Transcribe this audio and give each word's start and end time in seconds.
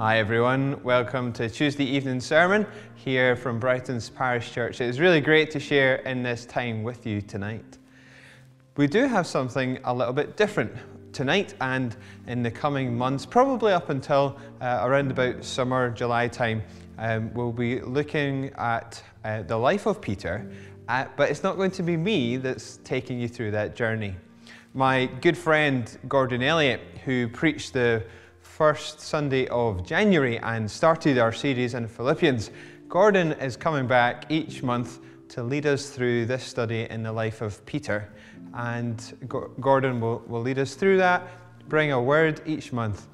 Hi 0.00 0.20
everyone, 0.20 0.80
welcome 0.84 1.32
to 1.32 1.50
Tuesday 1.50 1.82
evening 1.82 2.20
sermon 2.20 2.64
here 2.94 3.34
from 3.34 3.58
Brightons 3.58 4.14
Parish 4.14 4.52
Church. 4.52 4.80
It's 4.80 5.00
really 5.00 5.20
great 5.20 5.50
to 5.50 5.58
share 5.58 5.96
in 5.96 6.22
this 6.22 6.46
time 6.46 6.84
with 6.84 7.04
you 7.04 7.20
tonight. 7.20 7.78
We 8.76 8.86
do 8.86 9.08
have 9.08 9.26
something 9.26 9.80
a 9.82 9.92
little 9.92 10.12
bit 10.12 10.36
different 10.36 10.72
tonight 11.12 11.54
and 11.60 11.96
in 12.28 12.44
the 12.44 12.50
coming 12.52 12.96
months, 12.96 13.26
probably 13.26 13.72
up 13.72 13.90
until 13.90 14.38
uh, 14.60 14.82
around 14.84 15.10
about 15.10 15.42
summer, 15.42 15.90
July 15.90 16.28
time. 16.28 16.62
Um, 16.98 17.34
we'll 17.34 17.50
be 17.50 17.80
looking 17.80 18.52
at 18.56 19.02
uh, 19.24 19.42
the 19.42 19.56
life 19.56 19.86
of 19.86 20.00
Peter, 20.00 20.48
uh, 20.86 21.06
but 21.16 21.28
it's 21.28 21.42
not 21.42 21.56
going 21.56 21.72
to 21.72 21.82
be 21.82 21.96
me 21.96 22.36
that's 22.36 22.76
taking 22.84 23.18
you 23.18 23.26
through 23.26 23.50
that 23.50 23.74
journey. 23.74 24.14
My 24.74 25.06
good 25.06 25.36
friend 25.36 25.98
Gordon 26.06 26.44
Elliott, 26.44 26.82
who 27.04 27.26
preached 27.26 27.72
the 27.72 28.04
first 28.58 29.00
Sunday 29.00 29.46
of 29.50 29.86
January 29.86 30.36
and 30.40 30.68
started 30.68 31.16
our 31.16 31.30
series 31.30 31.74
in 31.74 31.86
Philippians. 31.86 32.50
Gordon 32.88 33.30
is 33.34 33.56
coming 33.56 33.86
back 33.86 34.24
each 34.30 34.64
month 34.64 34.98
to 35.28 35.44
lead 35.44 35.64
us 35.64 35.90
through 35.90 36.26
this 36.26 36.42
study 36.42 36.88
in 36.90 37.04
the 37.04 37.12
life 37.12 37.40
of 37.40 37.64
Peter. 37.66 38.12
And 38.54 39.00
Gordon 39.60 40.00
will, 40.00 40.24
will 40.26 40.40
lead 40.40 40.58
us 40.58 40.74
through 40.74 40.96
that, 40.96 41.22
bring 41.68 41.92
a 41.92 42.02
word 42.02 42.40
each 42.46 42.72
month. 42.72 43.06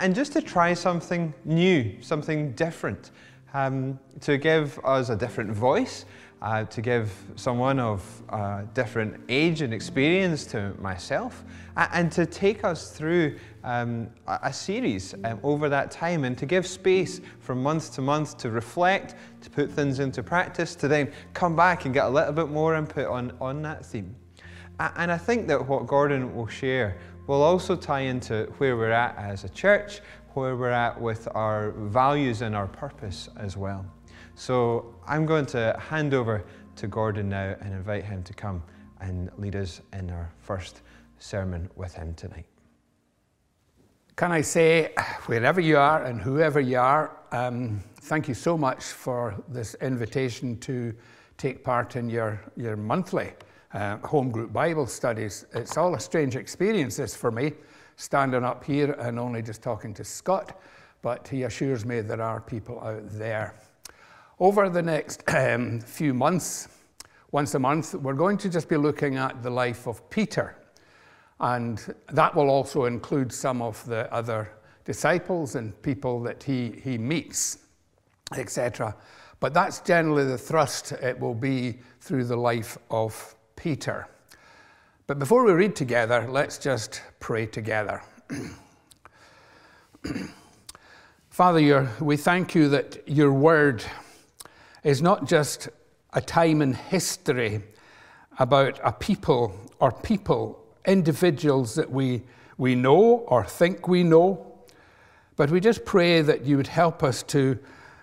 And 0.00 0.14
just 0.14 0.32
to 0.32 0.40
try 0.40 0.72
something 0.72 1.34
new, 1.44 2.00
something 2.00 2.52
different, 2.52 3.10
um, 3.52 4.00
to 4.22 4.38
give 4.38 4.80
us 4.82 5.10
a 5.10 5.16
different 5.16 5.50
voice, 5.50 6.06
uh, 6.40 6.64
to 6.64 6.80
give 6.80 7.12
someone 7.34 7.78
of 7.78 8.22
uh, 8.30 8.62
different 8.72 9.20
age 9.28 9.60
and 9.60 9.74
experience 9.74 10.46
to 10.46 10.72
myself, 10.80 11.44
and 11.76 12.10
to 12.12 12.24
take 12.24 12.64
us 12.64 12.92
through 12.92 13.36
um, 13.66 14.08
a 14.28 14.52
series 14.52 15.14
um, 15.24 15.40
over 15.42 15.68
that 15.68 15.90
time 15.90 16.24
and 16.24 16.38
to 16.38 16.46
give 16.46 16.66
space 16.66 17.20
from 17.40 17.62
month 17.62 17.92
to 17.94 18.00
month 18.00 18.38
to 18.38 18.50
reflect, 18.50 19.16
to 19.42 19.50
put 19.50 19.70
things 19.70 19.98
into 19.98 20.22
practice, 20.22 20.74
to 20.76 20.88
then 20.88 21.12
come 21.34 21.56
back 21.56 21.84
and 21.84 21.92
get 21.92 22.06
a 22.06 22.08
little 22.08 22.32
bit 22.32 22.48
more 22.48 22.76
input 22.76 23.06
on, 23.06 23.32
on 23.40 23.60
that 23.62 23.84
theme. 23.84 24.14
And 24.78 25.10
I 25.10 25.18
think 25.18 25.48
that 25.48 25.66
what 25.66 25.86
Gordon 25.86 26.34
will 26.34 26.46
share 26.46 26.98
will 27.26 27.42
also 27.42 27.74
tie 27.74 28.00
into 28.00 28.44
where 28.58 28.76
we're 28.76 28.90
at 28.90 29.16
as 29.18 29.44
a 29.44 29.48
church, 29.48 30.00
where 30.34 30.54
we're 30.54 30.70
at 30.70 31.00
with 31.00 31.28
our 31.34 31.72
values 31.72 32.42
and 32.42 32.54
our 32.54 32.68
purpose 32.68 33.28
as 33.36 33.56
well. 33.56 33.84
So 34.36 34.94
I'm 35.08 35.26
going 35.26 35.46
to 35.46 35.76
hand 35.80 36.14
over 36.14 36.44
to 36.76 36.86
Gordon 36.86 37.30
now 37.30 37.56
and 37.60 37.72
invite 37.72 38.04
him 38.04 38.22
to 38.22 38.34
come 38.34 38.62
and 39.00 39.30
lead 39.38 39.56
us 39.56 39.80
in 39.92 40.10
our 40.10 40.30
first 40.38 40.82
sermon 41.18 41.68
with 41.74 41.94
him 41.94 42.14
tonight. 42.14 42.46
Can 44.16 44.32
I 44.32 44.40
say, 44.40 44.94
wherever 45.26 45.60
you 45.60 45.76
are 45.76 46.04
and 46.04 46.18
whoever 46.18 46.58
you 46.58 46.78
are, 46.78 47.18
um, 47.32 47.82
thank 48.00 48.28
you 48.28 48.32
so 48.32 48.56
much 48.56 48.82
for 48.82 49.34
this 49.46 49.74
invitation 49.82 50.56
to 50.60 50.94
take 51.36 51.62
part 51.62 51.96
in 51.96 52.08
your, 52.08 52.40
your 52.56 52.78
monthly 52.78 53.34
uh, 53.74 53.98
home 53.98 54.30
group 54.30 54.54
Bible 54.54 54.86
studies. 54.86 55.44
It's 55.52 55.76
all 55.76 55.94
a 55.96 56.00
strange 56.00 56.34
experience, 56.34 56.96
this 56.96 57.14
for 57.14 57.30
me, 57.30 57.52
standing 57.96 58.42
up 58.42 58.64
here 58.64 58.92
and 58.92 59.18
only 59.18 59.42
just 59.42 59.60
talking 59.60 59.92
to 59.92 60.02
Scott, 60.02 60.62
but 61.02 61.28
he 61.28 61.42
assures 61.42 61.84
me 61.84 62.00
there 62.00 62.22
are 62.22 62.40
people 62.40 62.80
out 62.80 63.02
there. 63.18 63.54
Over 64.40 64.70
the 64.70 64.80
next 64.80 65.24
um, 65.34 65.78
few 65.78 66.14
months, 66.14 66.68
once 67.32 67.54
a 67.54 67.58
month, 67.58 67.94
we're 67.94 68.14
going 68.14 68.38
to 68.38 68.48
just 68.48 68.70
be 68.70 68.78
looking 68.78 69.16
at 69.16 69.42
the 69.42 69.50
life 69.50 69.86
of 69.86 70.08
Peter. 70.08 70.56
And 71.40 71.94
that 72.12 72.34
will 72.34 72.48
also 72.48 72.86
include 72.86 73.32
some 73.32 73.60
of 73.60 73.84
the 73.86 74.12
other 74.12 74.50
disciples 74.84 75.54
and 75.54 75.80
people 75.82 76.22
that 76.22 76.42
he, 76.42 76.80
he 76.82 76.96
meets, 76.96 77.58
etc. 78.36 78.96
But 79.40 79.52
that's 79.52 79.80
generally 79.80 80.24
the 80.24 80.38
thrust 80.38 80.92
it 80.92 81.18
will 81.20 81.34
be 81.34 81.78
through 82.00 82.24
the 82.24 82.36
life 82.36 82.78
of 82.90 83.34
Peter. 83.56 84.08
But 85.06 85.18
before 85.18 85.44
we 85.44 85.52
read 85.52 85.76
together, 85.76 86.26
let's 86.28 86.58
just 86.58 87.02
pray 87.20 87.46
together. 87.46 88.02
Father, 91.30 91.90
we 92.00 92.16
thank 92.16 92.54
you 92.54 92.68
that 92.70 93.06
your 93.06 93.32
word 93.32 93.84
is 94.82 95.02
not 95.02 95.28
just 95.28 95.68
a 96.14 96.20
time 96.20 96.62
in 96.62 96.72
history 96.72 97.60
about 98.38 98.80
a 98.82 98.92
people 98.92 99.54
or 99.80 99.92
people, 99.92 100.65
individuals 100.86 101.74
that 101.74 101.90
we, 101.90 102.22
we 102.58 102.74
know 102.74 103.24
or 103.26 103.44
think 103.44 103.88
we 103.88 104.02
know, 104.02 104.54
but 105.36 105.50
we 105.50 105.60
just 105.60 105.84
pray 105.84 106.22
that 106.22 106.44
you 106.44 106.56
would 106.56 106.68
help 106.68 107.02
us 107.02 107.22
to, 107.24 107.58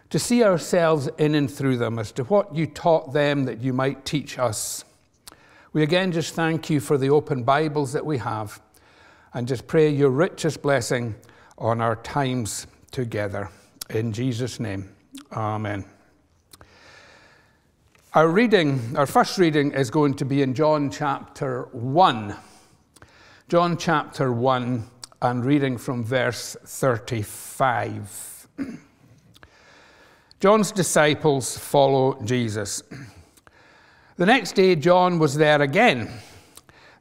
to 0.09 0.19
see 0.19 0.43
ourselves 0.43 1.09
in 1.17 1.35
and 1.35 1.49
through 1.49 1.77
them 1.77 1.97
as 1.97 2.11
to 2.13 2.23
what 2.25 2.55
you 2.55 2.67
taught 2.67 3.13
them 3.13 3.45
that 3.45 3.61
you 3.61 3.73
might 3.73 4.05
teach 4.05 4.37
us. 4.37 4.85
We 5.73 5.81
again 5.81 6.11
just 6.11 6.35
thank 6.35 6.69
you 6.69 6.79
for 6.79 6.99
the 6.99 7.09
open 7.09 7.43
Bibles 7.43 7.93
that 7.93 8.05
we 8.05 8.19
have 8.19 8.61
and 9.33 9.47
just 9.47 9.65
pray 9.65 9.89
your 9.89 10.11
richest 10.11 10.61
blessing 10.61 11.15
on 11.57 11.81
our 11.81 11.95
times 11.95 12.67
together. 12.91 13.49
In 13.89 14.13
Jesus' 14.13 14.59
name, 14.59 14.89
amen. 15.31 15.85
Our 18.13 18.27
reading, 18.27 18.95
our 18.95 19.07
first 19.07 19.39
reading 19.39 19.71
is 19.71 19.89
going 19.89 20.13
to 20.15 20.25
be 20.25 20.43
in 20.43 20.53
John 20.53 20.91
chapter 20.91 21.63
1. 21.71 22.35
John 23.53 23.77
chapter 23.77 24.33
1 24.33 24.83
and 25.21 25.45
reading 25.45 25.77
from 25.77 26.03
verse 26.03 26.57
35. 26.65 28.47
John's 30.39 30.71
disciples 30.71 31.55
follow 31.55 32.19
Jesus. 32.23 32.81
The 34.15 34.25
next 34.25 34.53
day, 34.53 34.75
John 34.75 35.19
was 35.19 35.35
there 35.35 35.61
again. 35.61 36.09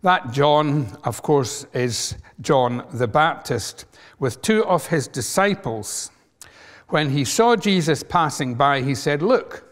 That 0.02 0.30
John, 0.30 0.94
of 1.04 1.22
course, 1.22 1.64
is 1.72 2.16
John 2.42 2.86
the 2.92 3.08
Baptist, 3.08 3.86
with 4.18 4.42
two 4.42 4.62
of 4.66 4.88
his 4.88 5.08
disciples. 5.08 6.10
When 6.88 7.08
he 7.08 7.24
saw 7.24 7.56
Jesus 7.56 8.02
passing 8.02 8.56
by, 8.56 8.82
he 8.82 8.94
said, 8.94 9.22
Look, 9.22 9.64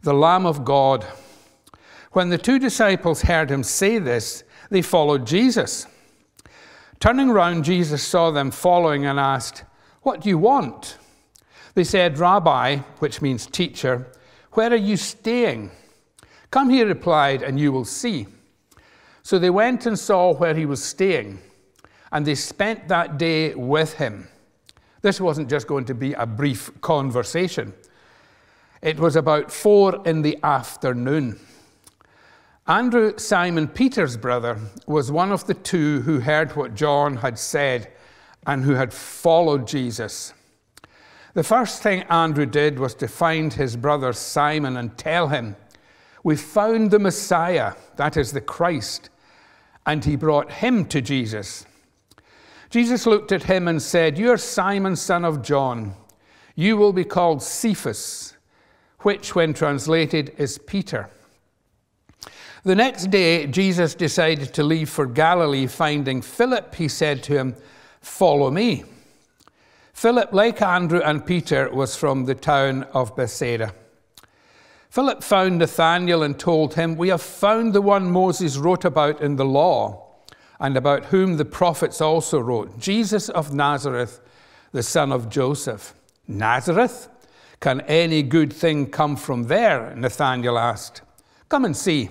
the 0.00 0.14
Lamb 0.14 0.46
of 0.46 0.64
God. 0.64 1.04
When 2.12 2.30
the 2.30 2.38
two 2.38 2.58
disciples 2.58 3.20
heard 3.20 3.50
him 3.50 3.62
say 3.62 3.98
this, 3.98 4.44
they 4.70 4.82
followed 4.82 5.26
Jesus. 5.26 5.86
Turning 7.00 7.30
round, 7.30 7.64
Jesus 7.64 8.02
saw 8.02 8.30
them 8.30 8.50
following 8.50 9.06
and 9.06 9.18
asked, 9.18 9.64
What 10.02 10.20
do 10.20 10.28
you 10.28 10.38
want? 10.38 10.96
They 11.74 11.84
said, 11.84 12.18
Rabbi, 12.18 12.76
which 12.98 13.22
means 13.22 13.46
teacher, 13.46 14.12
where 14.52 14.72
are 14.72 14.76
you 14.76 14.96
staying? 14.96 15.70
Come, 16.50 16.70
he 16.70 16.82
replied, 16.82 17.42
and 17.42 17.58
you 17.58 17.72
will 17.72 17.84
see. 17.84 18.26
So 19.22 19.38
they 19.38 19.50
went 19.50 19.86
and 19.86 19.98
saw 19.98 20.34
where 20.34 20.54
he 20.54 20.66
was 20.66 20.82
staying, 20.82 21.38
and 22.10 22.26
they 22.26 22.34
spent 22.34 22.88
that 22.88 23.18
day 23.18 23.54
with 23.54 23.94
him. 23.94 24.28
This 25.02 25.20
wasn't 25.20 25.48
just 25.48 25.66
going 25.66 25.84
to 25.86 25.94
be 25.94 26.12
a 26.14 26.26
brief 26.26 26.70
conversation. 26.80 27.72
It 28.82 28.98
was 28.98 29.16
about 29.16 29.52
four 29.52 30.02
in 30.06 30.22
the 30.22 30.38
afternoon. 30.42 31.38
Andrew, 32.70 33.18
Simon 33.18 33.66
Peter's 33.66 34.16
brother, 34.16 34.56
was 34.86 35.10
one 35.10 35.32
of 35.32 35.44
the 35.48 35.54
two 35.54 36.02
who 36.02 36.20
heard 36.20 36.54
what 36.54 36.76
John 36.76 37.16
had 37.16 37.36
said 37.36 37.90
and 38.46 38.62
who 38.62 38.74
had 38.74 38.92
followed 38.92 39.66
Jesus. 39.66 40.32
The 41.34 41.42
first 41.42 41.82
thing 41.82 42.04
Andrew 42.04 42.46
did 42.46 42.78
was 42.78 42.94
to 42.94 43.08
find 43.08 43.52
his 43.52 43.76
brother 43.76 44.12
Simon 44.12 44.76
and 44.76 44.96
tell 44.96 45.26
him, 45.26 45.56
We 46.22 46.36
found 46.36 46.92
the 46.92 47.00
Messiah, 47.00 47.72
that 47.96 48.16
is 48.16 48.30
the 48.30 48.40
Christ. 48.40 49.10
And 49.84 50.04
he 50.04 50.14
brought 50.14 50.52
him 50.52 50.84
to 50.90 51.00
Jesus. 51.00 51.66
Jesus 52.70 53.04
looked 53.04 53.32
at 53.32 53.42
him 53.42 53.66
and 53.66 53.82
said, 53.82 54.16
You 54.16 54.30
are 54.30 54.36
Simon, 54.36 54.94
son 54.94 55.24
of 55.24 55.42
John. 55.42 55.94
You 56.54 56.76
will 56.76 56.92
be 56.92 57.04
called 57.04 57.42
Cephas 57.42 58.36
which, 59.00 59.34
when 59.34 59.54
translated, 59.54 60.32
is 60.38 60.58
Peter. 60.58 61.10
The 62.62 62.74
next 62.74 63.10
day, 63.10 63.46
Jesus 63.46 63.94
decided 63.94 64.52
to 64.54 64.62
leave 64.62 64.90
for 64.90 65.06
Galilee. 65.06 65.66
Finding 65.66 66.20
Philip, 66.20 66.74
he 66.74 66.88
said 66.88 67.22
to 67.24 67.38
him, 67.38 67.56
Follow 68.02 68.50
me. 68.50 68.84
Philip, 69.94 70.32
like 70.32 70.60
Andrew 70.60 71.00
and 71.00 71.24
Peter, 71.24 71.70
was 71.70 71.96
from 71.96 72.26
the 72.26 72.34
town 72.34 72.84
of 72.92 73.16
Bethsaida. 73.16 73.74
Philip 74.90 75.22
found 75.22 75.58
Nathanael 75.58 76.22
and 76.22 76.38
told 76.38 76.74
him, 76.74 76.96
We 76.96 77.08
have 77.08 77.22
found 77.22 77.72
the 77.72 77.80
one 77.80 78.10
Moses 78.10 78.58
wrote 78.58 78.84
about 78.84 79.22
in 79.22 79.36
the 79.36 79.44
law, 79.44 80.08
and 80.58 80.76
about 80.76 81.06
whom 81.06 81.38
the 81.38 81.44
prophets 81.46 82.00
also 82.02 82.38
wrote, 82.38 82.78
Jesus 82.78 83.30
of 83.30 83.54
Nazareth, 83.54 84.20
the 84.72 84.82
son 84.82 85.12
of 85.12 85.30
Joseph. 85.30 85.94
Nazareth? 86.28 87.08
Can 87.60 87.80
any 87.82 88.22
good 88.22 88.52
thing 88.52 88.86
come 88.86 89.16
from 89.16 89.44
there? 89.44 89.94
Nathanael 89.96 90.58
asked. 90.58 91.02
Come 91.48 91.64
and 91.64 91.76
see, 91.76 92.10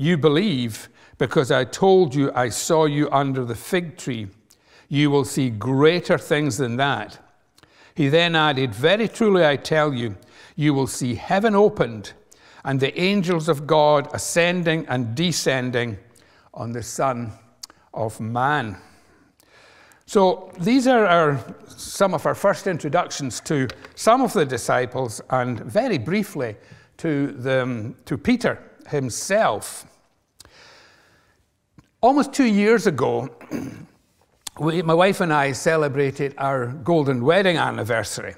You 0.00 0.16
believe 0.16 0.88
because 1.18 1.50
I 1.50 1.64
told 1.64 2.14
you 2.14 2.32
I 2.34 2.48
saw 2.48 2.86
you 2.86 3.10
under 3.12 3.44
the 3.44 3.54
fig 3.54 3.98
tree. 3.98 4.28
You 4.88 5.10
will 5.10 5.26
see 5.26 5.50
greater 5.50 6.16
things 6.16 6.56
than 6.56 6.76
that. 6.76 7.18
He 7.94 8.08
then 8.08 8.34
added, 8.34 8.74
Very 8.74 9.08
truly 9.08 9.44
I 9.44 9.56
tell 9.56 9.92
you, 9.92 10.16
you 10.56 10.72
will 10.72 10.86
see 10.86 11.16
heaven 11.16 11.54
opened 11.54 12.14
and 12.64 12.80
the 12.80 12.98
angels 12.98 13.46
of 13.50 13.66
God 13.66 14.08
ascending 14.14 14.86
and 14.88 15.14
descending 15.14 15.98
on 16.54 16.72
the 16.72 16.82
Son 16.82 17.32
of 17.92 18.18
Man. 18.20 18.78
So 20.06 20.50
these 20.58 20.86
are 20.86 21.04
our, 21.04 21.44
some 21.68 22.14
of 22.14 22.24
our 22.24 22.34
first 22.34 22.66
introductions 22.66 23.38
to 23.40 23.68
some 23.96 24.22
of 24.22 24.32
the 24.32 24.46
disciples, 24.46 25.20
and 25.28 25.60
very 25.60 25.98
briefly 25.98 26.56
to, 26.96 27.32
the, 27.32 27.94
to 28.06 28.16
Peter 28.16 28.62
himself. 28.88 29.86
Almost 32.02 32.32
two 32.32 32.46
years 32.46 32.86
ago, 32.86 33.28
we, 34.58 34.80
my 34.80 34.94
wife 34.94 35.20
and 35.20 35.30
I 35.30 35.52
celebrated 35.52 36.34
our 36.38 36.68
golden 36.68 37.22
wedding 37.22 37.58
anniversary. 37.58 38.36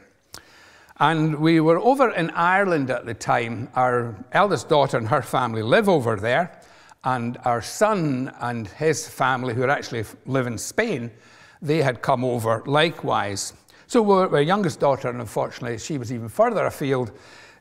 And 0.98 1.36
we 1.36 1.60
were 1.60 1.78
over 1.78 2.10
in 2.10 2.30
Ireland 2.30 2.90
at 2.90 3.06
the 3.06 3.14
time. 3.14 3.68
Our 3.76 4.16
eldest 4.32 4.68
daughter 4.68 4.98
and 4.98 5.06
her 5.06 5.22
family 5.22 5.62
live 5.62 5.88
over 5.88 6.16
there. 6.16 6.60
And 7.04 7.38
our 7.44 7.62
son 7.62 8.34
and 8.40 8.66
his 8.66 9.08
family, 9.08 9.54
who 9.54 9.62
actually 9.68 10.06
live 10.26 10.48
in 10.48 10.58
Spain, 10.58 11.12
they 11.60 11.82
had 11.82 12.02
come 12.02 12.24
over 12.24 12.64
likewise. 12.66 13.52
So 13.86 14.10
our 14.10 14.42
youngest 14.42 14.80
daughter, 14.80 15.08
and 15.08 15.20
unfortunately, 15.20 15.78
she 15.78 15.98
was 15.98 16.12
even 16.12 16.28
further 16.28 16.66
afield 16.66 17.12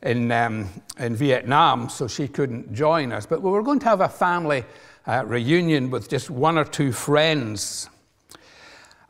in, 0.01 0.31
um, 0.31 0.67
in 0.97 1.15
Vietnam, 1.15 1.89
so 1.89 2.07
she 2.07 2.27
couldn't 2.27 2.73
join 2.73 3.11
us. 3.11 3.27
But 3.27 3.43
we 3.43 3.51
were 3.51 3.61
going 3.61 3.79
to 3.79 3.85
have 3.85 4.01
a 4.01 4.09
family 4.09 4.63
uh, 5.07 5.23
reunion 5.25 5.89
with 5.89 6.09
just 6.09 6.29
one 6.29 6.57
or 6.57 6.65
two 6.65 6.91
friends. 6.91 7.89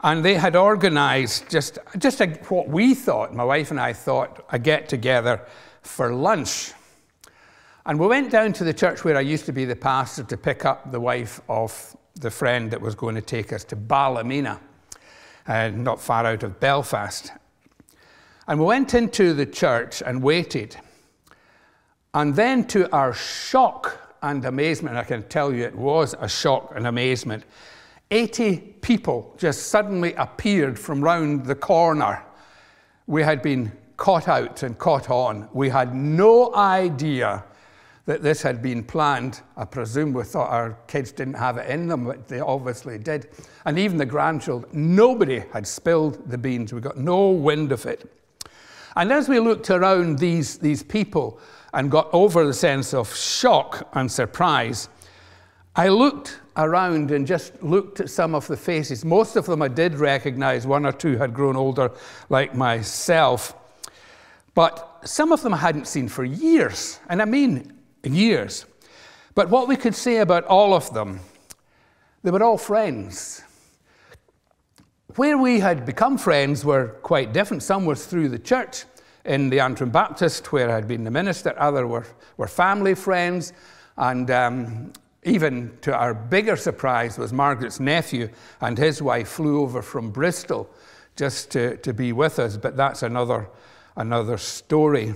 And 0.04 0.26
they 0.26 0.36
had 0.36 0.56
organized 0.56 1.50
just, 1.50 1.78
just 1.98 2.22
a, 2.22 2.28
what 2.50 2.68
we 2.68 2.96
thought, 2.96 3.34
my 3.34 3.44
wife 3.44 3.72
and 3.72 3.80
I 3.80 3.94
thought, 3.94 4.46
a 4.52 4.58
get 4.58 4.90
together 4.90 5.42
for 5.82 6.14
lunch. 6.14 6.74
And 7.86 8.00
we 8.00 8.08
went 8.08 8.32
down 8.32 8.54
to 8.54 8.64
the 8.64 8.74
church 8.74 9.04
where 9.04 9.18
I 9.18 9.22
used 9.22 9.46
to 9.46 9.52
be 9.52 9.66
the 9.66 9.76
pastor 9.76 10.24
to 10.24 10.38
pick 10.38 10.66
up 10.66 10.92
the 10.92 11.00
wife 11.00 11.42
of 11.50 11.96
the 12.16 12.32
friend 12.32 12.72
that 12.72 12.82
was 12.82 12.96
going 12.96 13.16
to 13.16 13.22
take 13.22 13.54
us 13.54 13.64
to 13.66 13.76
Ballymena 13.76 14.60
uh, 15.48 15.70
not 15.70 16.02
far 16.02 16.26
out 16.26 16.44
of 16.44 16.60
Belfast. 16.60 17.32
And 18.48 18.60
we 18.60 18.66
went 18.66 18.94
into 18.94 19.34
the 19.34 19.46
church 19.46 20.02
and 20.06 20.22
waited. 20.22 20.76
And 22.14 22.36
then, 22.36 22.66
to 22.68 22.92
our 22.92 23.14
shock 23.14 24.11
and 24.22 24.46
amazement, 24.46 24.98
I 24.98 25.04
can 25.04 25.24
tell 25.24 25.54
you 25.54 25.64
it 25.64 25.76
was 25.76 26.16
a 26.20 26.28
shock 26.28 26.74
and 26.76 26.88
amazement, 26.88 27.44
80 28.12 28.58
people 28.82 29.34
just 29.38 29.68
suddenly 29.68 30.14
appeared 30.16 30.78
from 30.78 31.02
round 31.02 31.46
the 31.46 31.56
corner. 31.56 32.24
We 33.08 33.24
had 33.24 33.42
been 33.42 33.72
caught 33.98 34.28
out 34.28 34.64
and 34.64 34.78
caught 34.78 35.10
on. 35.10 35.48
We 35.54 35.70
had 35.70 35.96
no 35.96 36.54
idea 36.56 37.44
that 38.06 38.22
this 38.22 38.42
had 38.42 38.62
been 38.62 38.84
planned. 38.84 39.42
I 39.56 39.64
presume 39.64 40.12
we 40.12 40.24
thought 40.24 40.50
our 40.50 40.78
kids 40.88 41.12
didn't 41.12 41.36
have 41.36 41.58
it 41.58 41.70
in 41.70 41.88
them, 41.88 42.06
but 42.06 42.28
they 42.28 42.40
obviously 42.40 42.98
did. 42.98 43.30
And 43.66 43.80
even 43.80 43.98
the 43.98 44.06
grandchildren, 44.06 44.70
nobody 44.74 45.44
had 45.54 45.66
spilled 45.66 46.30
the 46.30 46.38
beans. 46.38 46.74
We 46.74 46.82
got 46.82 46.98
no 46.98 47.30
wind 47.30 47.72
of 47.72 47.86
it. 47.86 48.12
And 48.96 49.12
as 49.12 49.30
we 49.30 49.40
looked 49.40 49.70
around 49.70 50.20
these, 50.20 50.58
these 50.58 50.84
people 50.84 51.40
and 51.74 51.90
got 51.90 52.10
over 52.14 52.46
the 52.46 52.54
sense 52.54 52.94
of 52.94 53.16
shock 53.16 53.90
and 53.94 54.12
surprise, 54.12 54.90
I 55.76 55.88
looked 55.88 56.40
around 56.58 57.12
and 57.12 57.26
just 57.26 57.64
looked 57.64 58.02
at 58.02 58.10
some 58.10 58.36
of 58.36 58.46
the 58.48 58.58
faces. 58.58 59.06
Most 59.06 59.36
of 59.36 59.46
them 59.46 59.62
I 59.62 59.70
did 59.70 59.96
recognize, 59.96 60.68
one 60.68 60.86
or 60.86 60.92
two 60.92 61.18
had 61.18 61.34
grown 61.34 61.56
older, 61.56 61.92
like 62.30 62.54
myself. 62.54 63.56
But 64.54 65.00
some 65.06 65.32
of 65.32 65.42
them 65.42 65.54
I 65.54 65.58
hadn't 65.58 65.88
seen 65.88 66.10
for 66.10 66.26
years. 66.26 67.00
And 67.10 67.22
I 67.22 67.26
mean 67.26 67.74
years. 68.04 68.66
But 69.34 69.50
what 69.50 69.68
we 69.68 69.78
could 69.78 69.96
say 69.96 70.18
about 70.18 70.44
all 70.46 70.74
of 70.74 70.94
them, 70.94 71.22
they 72.24 72.32
were 72.32 72.44
all 72.44 72.58
friends. 72.58 73.42
Where 75.16 75.38
we 75.38 75.60
had 75.62 75.86
become 75.86 76.18
friends 76.18 76.66
were 76.66 76.88
quite 77.02 77.32
different. 77.34 77.64
Some 77.64 77.86
were 77.86 77.96
through 77.96 78.30
the 78.30 78.40
church 78.40 78.86
in 79.26 79.50
the 79.50 79.60
Antrim 79.60 79.92
Baptist, 79.92 80.52
where 80.52 80.70
I 80.70 80.76
had 80.76 80.88
been 80.88 81.04
the 81.04 81.12
minister. 81.12 81.54
Other 81.58 81.86
were, 81.88 82.06
were 82.38 82.48
family 82.48 82.96
friends. 82.96 83.54
And 83.98 84.32
um, 84.32 84.94
even 85.24 85.78
to 85.82 85.96
our 85.96 86.14
bigger 86.14 86.56
surprise 86.56 87.18
was 87.18 87.32
Margaret's 87.32 87.80
nephew 87.80 88.30
and 88.62 88.78
his 88.78 89.02
wife 89.02 89.28
flew 89.28 89.62
over 89.62 89.82
from 89.82 90.12
Bristol 90.12 90.70
just 91.16 91.52
to, 91.52 91.78
to 91.78 91.94
be 91.94 92.14
with 92.14 92.40
us. 92.40 92.58
But 92.58 92.76
that's 92.78 93.04
another, 93.04 93.48
another 93.96 94.38
story. 94.38 95.14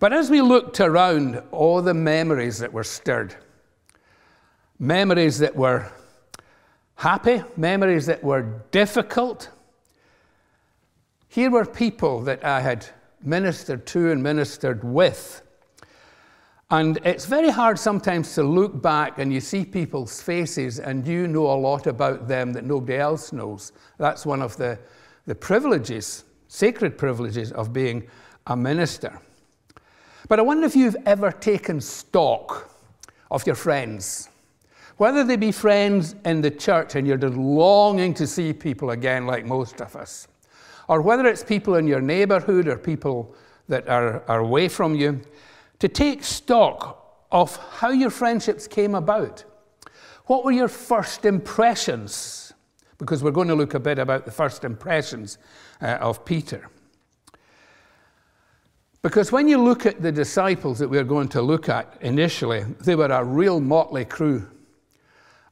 But 0.00 0.12
as 0.12 0.30
we 0.30 0.40
looked 0.40 0.80
around, 0.80 1.40
all 1.52 1.80
the 1.80 1.94
memories 1.94 2.58
that 2.58 2.72
were 2.72 2.84
stirred, 2.84 3.34
memories 4.78 5.38
that 5.38 5.54
were 5.54 5.90
happy, 6.96 7.42
memories 7.56 8.06
that 8.06 8.22
were 8.24 8.62
difficult, 8.70 9.50
here 11.28 11.50
were 11.50 11.64
people 11.64 12.20
that 12.22 12.44
I 12.44 12.60
had 12.60 12.86
ministered 13.24 13.86
to 13.86 14.10
and 14.10 14.22
ministered 14.22 14.84
with. 14.84 15.42
And 16.70 16.98
it's 17.04 17.26
very 17.26 17.50
hard 17.50 17.78
sometimes 17.78 18.34
to 18.34 18.42
look 18.42 18.80
back 18.80 19.18
and 19.18 19.32
you 19.32 19.40
see 19.40 19.64
people's 19.64 20.20
faces 20.20 20.80
and 20.80 21.06
you 21.06 21.28
know 21.28 21.46
a 21.46 21.54
lot 21.54 21.86
about 21.86 22.26
them 22.26 22.52
that 22.54 22.64
nobody 22.64 22.96
else 22.98 23.32
knows. 23.32 23.72
That's 23.98 24.24
one 24.24 24.42
of 24.42 24.56
the, 24.56 24.78
the 25.26 25.34
privileges, 25.34 26.24
sacred 26.48 26.96
privileges 26.98 27.52
of 27.52 27.72
being 27.72 28.08
a 28.46 28.56
minister. 28.56 29.20
But 30.28 30.38
I 30.38 30.42
wonder 30.42 30.66
if 30.66 30.74
you've 30.74 30.96
ever 31.06 31.30
taken 31.30 31.80
stock 31.80 32.70
of 33.30 33.46
your 33.46 33.56
friends. 33.56 34.30
Whether 34.96 35.24
they 35.24 35.36
be 35.36 35.52
friends 35.52 36.14
in 36.24 36.40
the 36.40 36.50
church 36.50 36.94
and 36.94 37.06
you're 37.06 37.16
just 37.16 37.36
longing 37.36 38.14
to 38.14 38.26
see 38.26 38.52
people 38.52 38.90
again, 38.90 39.26
like 39.26 39.44
most 39.44 39.80
of 39.80 39.96
us, 39.96 40.28
or 40.88 41.00
whether 41.02 41.26
it's 41.26 41.44
people 41.44 41.76
in 41.76 41.86
your 41.86 42.00
neighborhood 42.00 42.68
or 42.68 42.76
people 42.76 43.34
that 43.68 43.88
are, 43.88 44.22
are 44.28 44.40
away 44.40 44.68
from 44.68 44.94
you, 44.94 45.20
to 45.78 45.88
take 45.88 46.22
stock 46.22 47.24
of 47.32 47.56
how 47.56 47.90
your 47.90 48.10
friendships 48.10 48.66
came 48.66 48.94
about. 48.94 49.44
What 50.26 50.44
were 50.44 50.52
your 50.52 50.68
first 50.68 51.24
impressions? 51.24 52.52
Because 52.98 53.22
we're 53.22 53.30
going 53.30 53.48
to 53.48 53.54
look 53.54 53.74
a 53.74 53.80
bit 53.80 53.98
about 53.98 54.24
the 54.24 54.30
first 54.30 54.64
impressions 54.64 55.38
uh, 55.82 55.98
of 56.00 56.24
Peter. 56.24 56.68
Because 59.02 59.30
when 59.30 59.48
you 59.48 59.58
look 59.58 59.84
at 59.84 60.00
the 60.00 60.10
disciples 60.10 60.78
that 60.78 60.88
we're 60.88 61.04
going 61.04 61.28
to 61.28 61.42
look 61.42 61.68
at 61.68 61.98
initially, 62.00 62.62
they 62.80 62.94
were 62.94 63.06
a 63.06 63.22
real 63.22 63.60
motley 63.60 64.06
crew. 64.06 64.48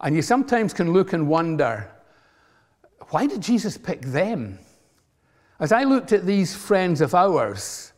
And 0.00 0.16
you 0.16 0.22
sometimes 0.22 0.72
can 0.72 0.92
look 0.92 1.12
and 1.12 1.28
wonder, 1.28 1.90
why 3.10 3.26
did 3.26 3.42
Jesus 3.42 3.76
pick 3.76 4.00
them? 4.00 4.58
As 5.62 5.70
I 5.70 5.84
looked 5.84 6.10
at 6.10 6.26
these 6.26 6.56
friends 6.56 7.00
of 7.00 7.14
ours, 7.14 7.92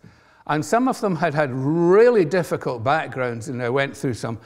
and 0.47 0.63
some 0.63 0.87
of 0.87 1.01
them 1.01 1.17
had 1.17 1.33
had 1.33 1.51
really 1.51 2.27
difficult 2.27 2.85
backgrounds, 2.85 3.49
and 3.49 3.63
I 3.63 3.71
went 3.71 3.97
through 3.97 4.13
some, 4.13 4.39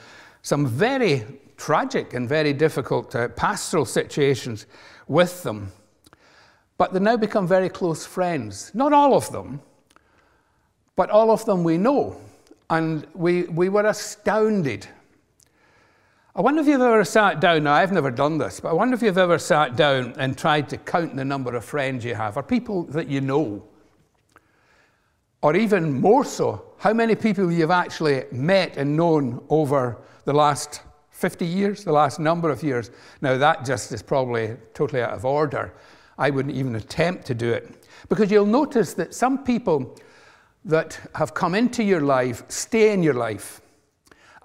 some 0.42 0.64
very 0.64 1.26
tragic 1.56 2.14
and 2.14 2.28
very 2.28 2.52
difficult 2.52 3.16
uh, 3.16 3.26
pastoral 3.30 3.84
situations 3.84 4.66
with 5.08 5.42
them. 5.42 5.72
But 6.76 6.92
they 6.92 7.00
now 7.00 7.16
become 7.16 7.48
very 7.48 7.68
close 7.68 8.06
friends. 8.06 8.70
Not 8.72 8.92
all 8.92 9.14
of 9.14 9.32
them, 9.32 9.62
but 10.94 11.10
all 11.10 11.32
of 11.32 11.44
them 11.44 11.64
we 11.64 11.76
know, 11.76 12.20
and 12.70 13.04
we, 13.14 13.42
we 13.46 13.68
were 13.68 13.86
astounded. 13.86 14.86
I 16.38 16.40
wonder 16.40 16.60
if 16.60 16.68
you've 16.68 16.80
ever 16.80 17.04
sat 17.04 17.40
down, 17.40 17.64
now 17.64 17.72
I've 17.72 17.90
never 17.90 18.12
done 18.12 18.38
this, 18.38 18.60
but 18.60 18.68
I 18.68 18.72
wonder 18.72 18.94
if 18.94 19.02
you've 19.02 19.18
ever 19.18 19.40
sat 19.40 19.74
down 19.74 20.14
and 20.18 20.38
tried 20.38 20.68
to 20.68 20.76
count 20.76 21.16
the 21.16 21.24
number 21.24 21.56
of 21.56 21.64
friends 21.64 22.04
you 22.04 22.14
have, 22.14 22.36
or 22.36 22.44
people 22.44 22.84
that 22.84 23.08
you 23.08 23.20
know. 23.20 23.64
Or 25.42 25.56
even 25.56 26.00
more 26.00 26.24
so, 26.24 26.64
how 26.78 26.92
many 26.92 27.16
people 27.16 27.50
you've 27.50 27.72
actually 27.72 28.22
met 28.30 28.76
and 28.76 28.96
known 28.96 29.44
over 29.48 29.98
the 30.26 30.32
last 30.32 30.82
50 31.10 31.44
years, 31.44 31.82
the 31.82 31.90
last 31.90 32.20
number 32.20 32.50
of 32.50 32.62
years. 32.62 32.92
Now, 33.20 33.36
that 33.36 33.64
just 33.64 33.90
is 33.90 34.00
probably 34.00 34.56
totally 34.74 35.02
out 35.02 35.14
of 35.14 35.24
order. 35.24 35.74
I 36.18 36.30
wouldn't 36.30 36.54
even 36.54 36.76
attempt 36.76 37.26
to 37.26 37.34
do 37.34 37.52
it. 37.52 37.84
Because 38.08 38.30
you'll 38.30 38.46
notice 38.46 38.94
that 38.94 39.12
some 39.12 39.42
people 39.42 39.98
that 40.64 41.00
have 41.16 41.34
come 41.34 41.56
into 41.56 41.82
your 41.82 42.02
life 42.02 42.44
stay 42.48 42.92
in 42.92 43.02
your 43.02 43.14
life 43.14 43.60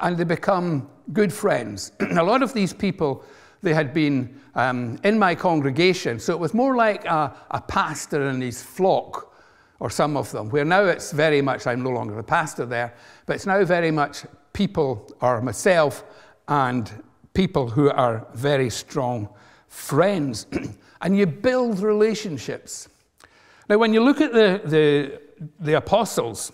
and 0.04 0.18
they 0.18 0.26
become 0.26 0.88
good 1.14 1.34
friends. 1.34 1.94
a 2.00 2.24
lot 2.24 2.44
of 2.44 2.54
these 2.54 2.74
people, 2.74 3.24
they 3.62 3.74
had 3.74 3.94
been 3.94 4.40
um, 4.54 5.00
in 5.04 5.18
my 5.18 5.34
congregation, 5.34 6.20
so 6.20 6.34
it 6.34 6.40
was 6.40 6.54
more 6.54 6.76
like 6.76 7.06
a, 7.06 7.34
a 7.52 7.62
pastor 7.62 8.28
and 8.28 8.44
his 8.44 8.62
flock, 8.62 9.34
or 9.80 9.90
some 9.90 10.16
of 10.16 10.32
them, 10.32 10.50
where 10.50 10.66
now 10.66 10.84
it's 10.84 11.12
very 11.12 11.42
much, 11.42 11.66
I'm 11.66 11.82
no 11.82 11.90
longer 11.90 12.16
the 12.16 12.24
pastor 12.24 12.66
there, 12.66 12.94
but 13.26 13.38
it's 13.38 13.46
now 13.46 13.64
very 13.66 13.92
much 13.92 14.26
people, 14.52 15.10
or 15.22 15.42
myself, 15.42 16.04
and 16.48 16.92
people 17.34 17.70
who 17.70 17.90
are 17.90 18.28
very 18.34 18.70
strong 18.70 19.30
friends. 19.68 20.46
and 21.02 21.18
you 21.18 21.26
build 21.26 21.80
relationships. 21.80 22.90
Now, 23.70 23.78
when 23.78 23.94
you 23.94 24.04
look 24.04 24.22
at 24.22 24.34
the, 24.34 24.62
the, 24.66 25.22
the 25.60 25.78
apostles, 25.78 26.52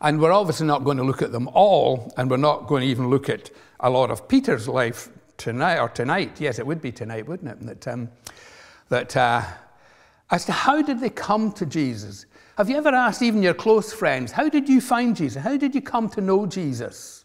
and 0.00 0.20
we're 0.20 0.32
obviously 0.32 0.66
not 0.66 0.84
going 0.84 0.96
to 0.96 1.04
look 1.04 1.22
at 1.22 1.32
them 1.32 1.48
all, 1.48 2.12
and 2.16 2.30
we're 2.30 2.36
not 2.36 2.66
going 2.66 2.82
to 2.82 2.88
even 2.88 3.08
look 3.08 3.28
at 3.28 3.50
a 3.80 3.90
lot 3.90 4.10
of 4.10 4.28
Peter's 4.28 4.68
life 4.68 5.08
tonight, 5.36 5.78
or 5.78 5.88
tonight. 5.88 6.40
Yes, 6.40 6.58
it 6.58 6.66
would 6.66 6.80
be 6.80 6.92
tonight, 6.92 7.26
wouldn't 7.26 7.50
it? 7.50 7.60
That, 7.66 7.88
um, 7.88 8.08
that 8.88 9.16
uh, 9.16 9.42
as 10.30 10.44
to 10.44 10.52
how 10.52 10.82
did 10.82 11.00
they 11.00 11.10
come 11.10 11.52
to 11.52 11.66
Jesus? 11.66 12.26
Have 12.56 12.68
you 12.68 12.76
ever 12.76 12.90
asked 12.90 13.22
even 13.22 13.42
your 13.42 13.54
close 13.54 13.92
friends, 13.92 14.32
how 14.32 14.48
did 14.48 14.68
you 14.68 14.80
find 14.80 15.16
Jesus? 15.16 15.42
How 15.42 15.56
did 15.56 15.74
you 15.74 15.80
come 15.80 16.08
to 16.10 16.20
know 16.20 16.46
Jesus? 16.46 17.24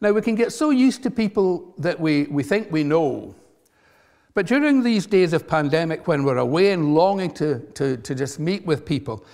Now, 0.00 0.12
we 0.12 0.22
can 0.22 0.34
get 0.34 0.52
so 0.52 0.70
used 0.70 1.02
to 1.02 1.10
people 1.10 1.74
that 1.78 1.98
we, 1.98 2.24
we 2.24 2.42
think 2.42 2.70
we 2.70 2.84
know. 2.84 3.34
But 4.34 4.46
during 4.46 4.82
these 4.84 5.06
days 5.06 5.32
of 5.32 5.48
pandemic, 5.48 6.06
when 6.06 6.22
we're 6.22 6.36
away 6.36 6.70
and 6.70 6.94
longing 6.94 7.32
to, 7.34 7.58
to, 7.74 7.96
to 7.96 8.14
just 8.14 8.38
meet 8.38 8.64
with 8.64 8.84
people, 8.84 9.24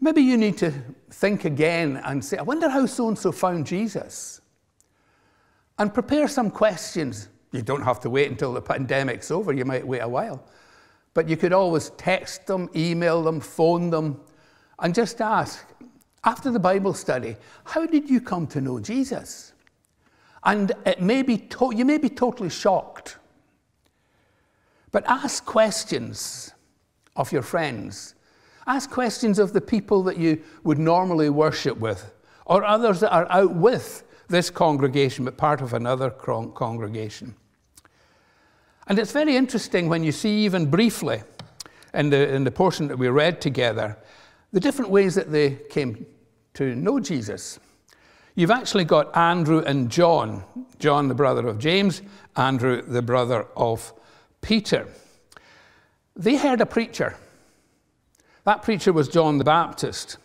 maybe 0.00 0.22
you 0.22 0.36
need 0.36 0.58
to 0.58 0.72
think 1.10 1.44
again 1.44 2.00
and 2.04 2.24
say, 2.24 2.38
I 2.38 2.42
wonder 2.42 2.68
how 2.68 2.86
so 2.86 3.08
and 3.08 3.18
so 3.18 3.32
found 3.32 3.66
Jesus. 3.66 4.40
And 5.78 5.92
prepare 5.92 6.28
some 6.28 6.50
questions. 6.50 7.28
You 7.52 7.62
don't 7.62 7.82
have 7.82 8.00
to 8.00 8.10
wait 8.10 8.30
until 8.30 8.52
the 8.52 8.62
pandemic's 8.62 9.30
over, 9.30 9.52
you 9.52 9.64
might 9.64 9.86
wait 9.86 10.00
a 10.00 10.08
while. 10.08 10.44
But 11.14 11.28
you 11.28 11.36
could 11.36 11.52
always 11.52 11.90
text 11.90 12.46
them, 12.46 12.70
email 12.76 13.22
them, 13.22 13.40
phone 13.40 13.90
them, 13.90 14.20
and 14.78 14.94
just 14.94 15.20
ask, 15.20 15.66
after 16.24 16.50
the 16.50 16.60
Bible 16.60 16.94
study, 16.94 17.36
how 17.64 17.86
did 17.86 18.08
you 18.08 18.20
come 18.20 18.46
to 18.48 18.60
know 18.60 18.78
Jesus? 18.78 19.52
And 20.44 20.72
it 20.86 21.00
may 21.00 21.22
be 21.22 21.48
you 21.72 21.84
may 21.84 21.98
be 21.98 22.08
totally 22.08 22.50
shocked. 22.50 23.16
But 24.92 25.04
ask 25.06 25.44
questions 25.44 26.52
of 27.16 27.32
your 27.32 27.42
friends. 27.42 28.14
Ask 28.70 28.88
questions 28.88 29.40
of 29.40 29.52
the 29.52 29.60
people 29.60 30.04
that 30.04 30.16
you 30.16 30.40
would 30.62 30.78
normally 30.78 31.28
worship 31.28 31.76
with, 31.78 32.12
or 32.46 32.64
others 32.64 33.00
that 33.00 33.12
are 33.12 33.26
out 33.28 33.52
with 33.52 34.04
this 34.28 34.48
congregation, 34.48 35.24
but 35.24 35.36
part 35.36 35.60
of 35.60 35.72
another 35.72 36.08
congregation. 36.08 37.34
And 38.86 38.96
it's 38.96 39.10
very 39.10 39.34
interesting 39.34 39.88
when 39.88 40.04
you 40.04 40.12
see, 40.12 40.44
even 40.44 40.70
briefly, 40.70 41.24
in 41.94 42.10
the, 42.10 42.32
in 42.32 42.44
the 42.44 42.52
portion 42.52 42.86
that 42.86 42.96
we 42.96 43.08
read 43.08 43.40
together, 43.40 43.98
the 44.52 44.60
different 44.60 44.92
ways 44.92 45.16
that 45.16 45.32
they 45.32 45.56
came 45.68 46.06
to 46.54 46.76
know 46.76 47.00
Jesus. 47.00 47.58
You've 48.36 48.52
actually 48.52 48.84
got 48.84 49.16
Andrew 49.16 49.64
and 49.66 49.90
John, 49.90 50.44
John 50.78 51.08
the 51.08 51.14
brother 51.14 51.48
of 51.48 51.58
James, 51.58 52.02
Andrew 52.36 52.82
the 52.82 53.02
brother 53.02 53.48
of 53.56 53.92
Peter. 54.42 54.86
They 56.14 56.36
heard 56.36 56.60
a 56.60 56.66
preacher. 56.66 57.16
That 58.44 58.62
preacher 58.62 58.92
was 58.92 59.08
John 59.08 59.38
the 59.38 59.44
Baptist. 59.44 60.18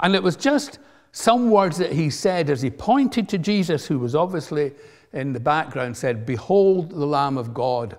And 0.00 0.14
it 0.14 0.22
was 0.22 0.36
just 0.36 0.78
some 1.12 1.50
words 1.50 1.78
that 1.78 1.92
he 1.92 2.10
said 2.10 2.50
as 2.50 2.62
he 2.62 2.70
pointed 2.70 3.28
to 3.28 3.38
Jesus, 3.38 3.86
who 3.86 3.98
was 3.98 4.14
obviously 4.14 4.72
in 5.12 5.32
the 5.32 5.40
background, 5.40 5.96
said, 5.96 6.26
Behold 6.26 6.90
the 6.90 7.06
Lamb 7.06 7.38
of 7.38 7.54
God. 7.54 7.96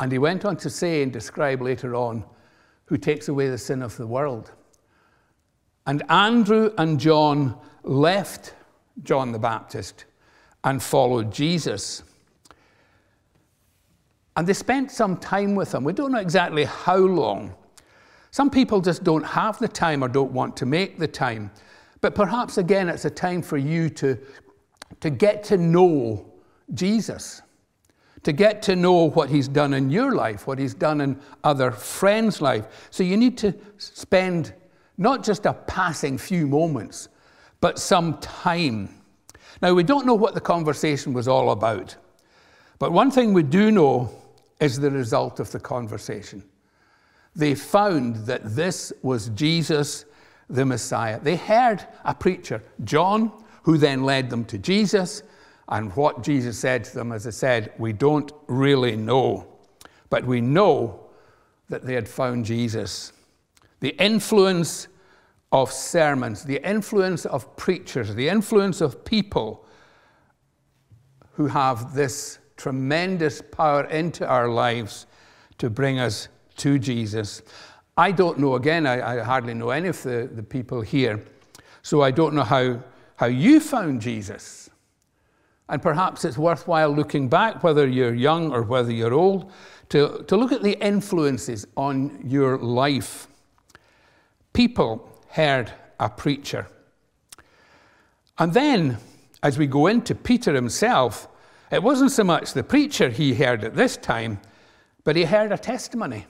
And 0.00 0.10
he 0.10 0.18
went 0.18 0.44
on 0.44 0.56
to 0.56 0.70
say 0.70 1.02
and 1.02 1.12
describe 1.12 1.60
later 1.60 1.94
on, 1.94 2.24
who 2.86 2.96
takes 2.96 3.28
away 3.28 3.48
the 3.48 3.58
sin 3.58 3.82
of 3.82 3.96
the 3.96 4.06
world. 4.06 4.52
And 5.86 6.02
Andrew 6.08 6.72
and 6.78 6.98
John 6.98 7.56
left 7.82 8.54
John 9.02 9.32
the 9.32 9.38
Baptist 9.38 10.04
and 10.64 10.82
followed 10.82 11.32
Jesus. 11.32 12.02
And 14.36 14.46
they 14.46 14.54
spent 14.54 14.90
some 14.90 15.16
time 15.18 15.54
with 15.54 15.74
him. 15.74 15.84
We 15.84 15.92
don't 15.92 16.12
know 16.12 16.18
exactly 16.18 16.64
how 16.64 16.96
long. 16.96 17.54
Some 18.30 18.48
people 18.48 18.80
just 18.80 19.04
don't 19.04 19.24
have 19.24 19.58
the 19.58 19.68
time 19.68 20.02
or 20.02 20.08
don't 20.08 20.32
want 20.32 20.56
to 20.56 20.66
make 20.66 20.98
the 20.98 21.06
time. 21.06 21.50
But 22.00 22.14
perhaps 22.14 22.56
again, 22.56 22.88
it's 22.88 23.04
a 23.04 23.10
time 23.10 23.42
for 23.42 23.58
you 23.58 23.90
to, 23.90 24.18
to 25.00 25.10
get 25.10 25.44
to 25.44 25.58
know 25.58 26.32
Jesus, 26.72 27.42
to 28.22 28.32
get 28.32 28.62
to 28.62 28.74
know 28.74 29.10
what 29.10 29.28
he's 29.28 29.48
done 29.48 29.74
in 29.74 29.90
your 29.90 30.14
life, 30.14 30.46
what 30.46 30.58
he's 30.58 30.72
done 30.72 31.02
in 31.02 31.20
other 31.44 31.70
friends' 31.70 32.40
life. 32.40 32.88
So 32.90 33.02
you 33.02 33.18
need 33.18 33.36
to 33.38 33.54
spend 33.76 34.54
not 34.96 35.22
just 35.22 35.44
a 35.44 35.52
passing 35.52 36.16
few 36.16 36.46
moments, 36.46 37.08
but 37.60 37.78
some 37.78 38.18
time. 38.18 38.88
Now, 39.60 39.74
we 39.74 39.82
don't 39.82 40.06
know 40.06 40.14
what 40.14 40.34
the 40.34 40.40
conversation 40.40 41.12
was 41.12 41.28
all 41.28 41.50
about, 41.50 41.96
but 42.78 42.92
one 42.92 43.10
thing 43.10 43.34
we 43.34 43.42
do 43.42 43.70
know 43.70 44.10
is 44.62 44.78
the 44.78 44.90
result 44.90 45.40
of 45.40 45.50
the 45.50 45.58
conversation. 45.58 46.42
They 47.34 47.54
found 47.54 48.16
that 48.26 48.54
this 48.54 48.92
was 49.02 49.28
Jesus, 49.30 50.04
the 50.48 50.64
Messiah. 50.64 51.18
They 51.20 51.36
heard 51.36 51.86
a 52.04 52.14
preacher, 52.14 52.62
John, 52.84 53.32
who 53.64 53.76
then 53.76 54.04
led 54.04 54.30
them 54.30 54.44
to 54.46 54.58
Jesus. 54.58 55.24
And 55.68 55.94
what 55.96 56.22
Jesus 56.22 56.58
said 56.58 56.84
to 56.84 56.94
them, 56.94 57.10
as 57.10 57.26
I 57.26 57.30
said, 57.30 57.72
we 57.78 57.92
don't 57.92 58.30
really 58.46 58.94
know. 58.96 59.48
But 60.10 60.24
we 60.24 60.40
know 60.40 61.08
that 61.68 61.84
they 61.84 61.94
had 61.94 62.08
found 62.08 62.44
Jesus. 62.44 63.12
The 63.80 63.96
influence 64.00 64.86
of 65.50 65.72
sermons, 65.72 66.44
the 66.44 66.66
influence 66.68 67.26
of 67.26 67.56
preachers, 67.56 68.14
the 68.14 68.28
influence 68.28 68.80
of 68.80 69.04
people 69.04 69.66
who 71.32 71.46
have 71.46 71.94
this 71.94 72.38
tremendous 72.62 73.42
power 73.42 73.86
into 73.86 74.24
our 74.24 74.48
lives 74.48 75.06
to 75.58 75.68
bring 75.68 75.98
us 75.98 76.28
to 76.56 76.78
Jesus. 76.78 77.42
I 77.96 78.12
don't 78.12 78.38
know, 78.38 78.54
again, 78.54 78.86
I, 78.86 79.18
I, 79.18 79.22
hardly 79.24 79.52
know 79.52 79.70
any 79.70 79.88
of 79.88 80.00
the, 80.04 80.30
the 80.32 80.44
people 80.44 80.80
here, 80.80 81.20
so 81.82 82.02
I 82.02 82.12
don't 82.12 82.34
know 82.34 82.44
how, 82.44 82.80
how 83.16 83.26
you 83.26 83.58
found 83.58 84.00
Jesus. 84.00 84.70
And 85.68 85.82
perhaps 85.82 86.24
it's 86.24 86.38
worthwhile 86.38 86.90
looking 86.90 87.28
back, 87.28 87.64
whether 87.64 87.84
you're 87.88 88.14
young 88.14 88.52
or 88.52 88.62
whether 88.62 88.92
you're 88.92 89.12
old, 89.12 89.50
to, 89.88 90.24
to 90.28 90.36
look 90.36 90.52
at 90.52 90.62
the 90.62 90.80
influences 90.84 91.66
on 91.76 92.20
your 92.24 92.58
life. 92.58 93.26
People 94.52 95.10
heard 95.30 95.72
a 95.98 96.08
preacher. 96.08 96.68
And 98.38 98.54
then, 98.54 98.98
as 99.42 99.58
we 99.58 99.66
go 99.66 99.88
into 99.88 100.14
Peter 100.14 100.54
himself, 100.54 101.26
it 101.72 101.82
wasn't 101.82 102.12
so 102.12 102.22
much 102.22 102.52
the 102.52 102.62
preacher 102.62 103.08
he 103.08 103.34
heard 103.34 103.64
at 103.64 103.74
this 103.74 103.96
time, 103.96 104.38
but 105.04 105.16
he 105.16 105.24
heard 105.24 105.50
a 105.52 105.58
testimony. 105.58 106.26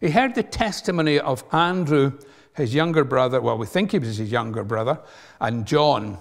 He 0.00 0.10
heard 0.10 0.34
the 0.34 0.42
testimony 0.42 1.18
of 1.18 1.42
Andrew, 1.50 2.18
his 2.54 2.74
younger 2.74 3.04
brother. 3.04 3.40
Well, 3.40 3.56
we 3.56 3.66
think 3.66 3.92
he 3.92 3.98
was 3.98 4.18
his 4.18 4.30
younger 4.30 4.62
brother, 4.62 5.00
and 5.40 5.66
John. 5.66 6.18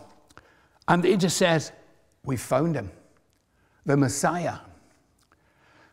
And 0.88 1.04
he 1.04 1.18
just 1.18 1.36
says, 1.36 1.74
We 2.24 2.38
found 2.38 2.76
him, 2.76 2.92
the 3.86 3.98
Messiah. 3.98 4.60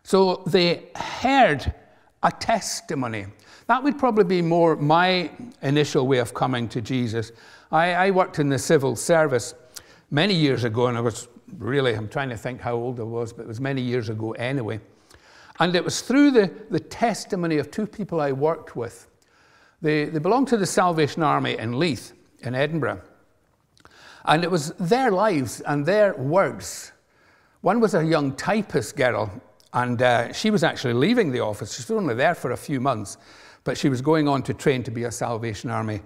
So 0.04 0.44
they 0.46 0.88
heard 0.94 1.75
a 2.22 2.30
testimony. 2.30 3.26
That 3.66 3.82
would 3.82 3.99
probably 3.99 4.25
be 4.25 4.40
more 4.40 4.76
my 4.76 5.30
initial 5.62 6.06
way 6.06 6.18
of 6.18 6.32
coming 6.32 6.68
to 6.68 6.80
Jesus. 6.80 7.32
I, 7.72 7.92
I 7.94 8.10
worked 8.10 8.38
in 8.38 8.49
the 8.49 8.58
civil 8.58 8.94
service 8.94 9.54
many 10.10 10.34
years 10.34 10.62
ago, 10.62 10.87
and 10.87 10.96
I 10.96 11.00
was 11.00 11.28
really, 11.59 11.95
I'm 11.95 12.09
trying 12.09 12.28
to 12.30 12.37
think 12.37 12.61
how 12.61 12.75
old 12.75 13.00
I 13.00 13.04
was, 13.04 13.33
but 13.33 13.42
it 13.42 13.49
was 13.49 13.61
many 13.61 13.83
years 13.83 14.09
ago 14.09 14.33
anyway. 14.33 14.80
And 15.59 15.76
it 15.76 15.85
was 15.85 16.00
through 16.00 16.30
the, 16.30 16.50
the 16.71 16.80
testimony 16.80 17.59
of 17.59 17.71
two 17.71 17.87
people 17.87 18.21
I 18.21 18.33
worked 18.33 18.76
with. 18.76 19.09
They, 19.83 20.07
they 20.07 20.19
belonged 20.19 20.49
to 20.49 20.57
the 20.57 20.66
Salvation 20.66 21.23
Army 21.23 21.59
in 21.59 21.78
Leith, 21.78 22.12
in 22.40 22.54
Edinburgh. 22.54 23.02
And 24.25 24.45
it 24.45 24.50
was 24.50 24.73
their 24.73 25.11
lives 25.11 25.61
and 25.62 25.85
their 25.85 26.14
words. 26.14 26.92
One 27.62 27.80
was 27.80 27.95
a 27.95 28.04
young 28.04 28.35
typist 28.37 28.97
girl, 28.97 29.30
and 29.73 30.00
uh, 30.00 30.33
she 30.33 30.50
was 30.50 30.64
actually 30.64 30.95
leaving 30.95 31.30
the 31.30 31.40
office. 31.40 31.75
She 31.75 31.83
was 31.83 31.90
only 31.90 32.14
there 32.14 32.35
for 32.35 32.52
a 32.52 32.57
few 32.57 32.80
months, 32.80 33.19
but 33.64 33.76
she 33.76 33.88
was 33.88 34.00
going 34.00 34.28
on 34.28 34.42
to 34.45 34.54
train 34.54 34.83
to 34.85 34.90
be 34.90 35.04
a 35.04 35.11
Salvation 35.11 35.71
Army 35.71 36.00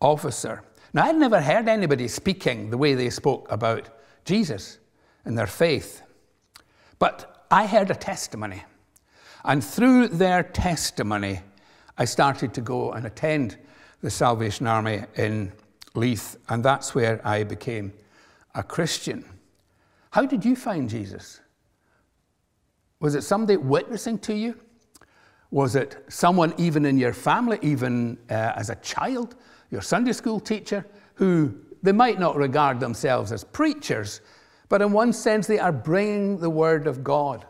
officer. 0.00 0.62
Now, 0.92 1.04
I'd 1.04 1.16
never 1.16 1.40
heard 1.40 1.68
anybody 1.68 2.08
speaking 2.08 2.70
the 2.70 2.78
way 2.78 2.94
they 2.94 3.10
spoke 3.10 3.46
about 3.50 3.88
Jesus 4.24 4.78
and 5.26 5.36
their 5.36 5.46
faith. 5.46 6.02
But 6.98 7.46
I 7.50 7.66
heard 7.66 7.90
a 7.90 7.94
testimony. 7.94 8.64
And 9.44 9.62
through 9.62 10.08
their 10.08 10.42
testimony, 10.42 11.40
I 11.98 12.04
started 12.04 12.54
to 12.54 12.60
go 12.60 12.92
and 12.92 13.06
attend 13.06 13.58
the 14.02 14.10
Salvation 14.10 14.66
Army 14.66 15.02
in 15.16 15.52
Leith, 15.94 16.36
and 16.48 16.64
that's 16.64 16.94
where 16.94 17.20
I 17.26 17.44
became 17.44 17.92
a 18.54 18.62
Christian. 18.62 19.24
How 20.10 20.26
did 20.26 20.44
you 20.44 20.56
find 20.56 20.88
Jesus? 20.88 21.40
Was 23.00 23.14
it 23.14 23.22
somebody 23.22 23.56
witnessing 23.56 24.18
to 24.20 24.34
you? 24.34 24.58
Was 25.50 25.76
it 25.76 26.04
someone 26.08 26.54
even 26.58 26.84
in 26.84 26.98
your 26.98 27.12
family, 27.12 27.58
even 27.62 28.18
uh, 28.30 28.52
as 28.56 28.70
a 28.70 28.76
child, 28.76 29.36
your 29.70 29.82
Sunday 29.82 30.12
school 30.12 30.40
teacher, 30.40 30.84
who 31.14 31.54
they 31.82 31.92
might 31.92 32.18
not 32.18 32.36
regard 32.36 32.80
themselves 32.80 33.32
as 33.32 33.44
preachers, 33.44 34.20
but 34.68 34.82
in 34.82 34.92
one 34.92 35.12
sense 35.12 35.46
they 35.46 35.58
are 35.58 35.72
bringing 35.72 36.38
the 36.38 36.50
Word 36.50 36.86
of 36.86 37.04
God? 37.04 37.44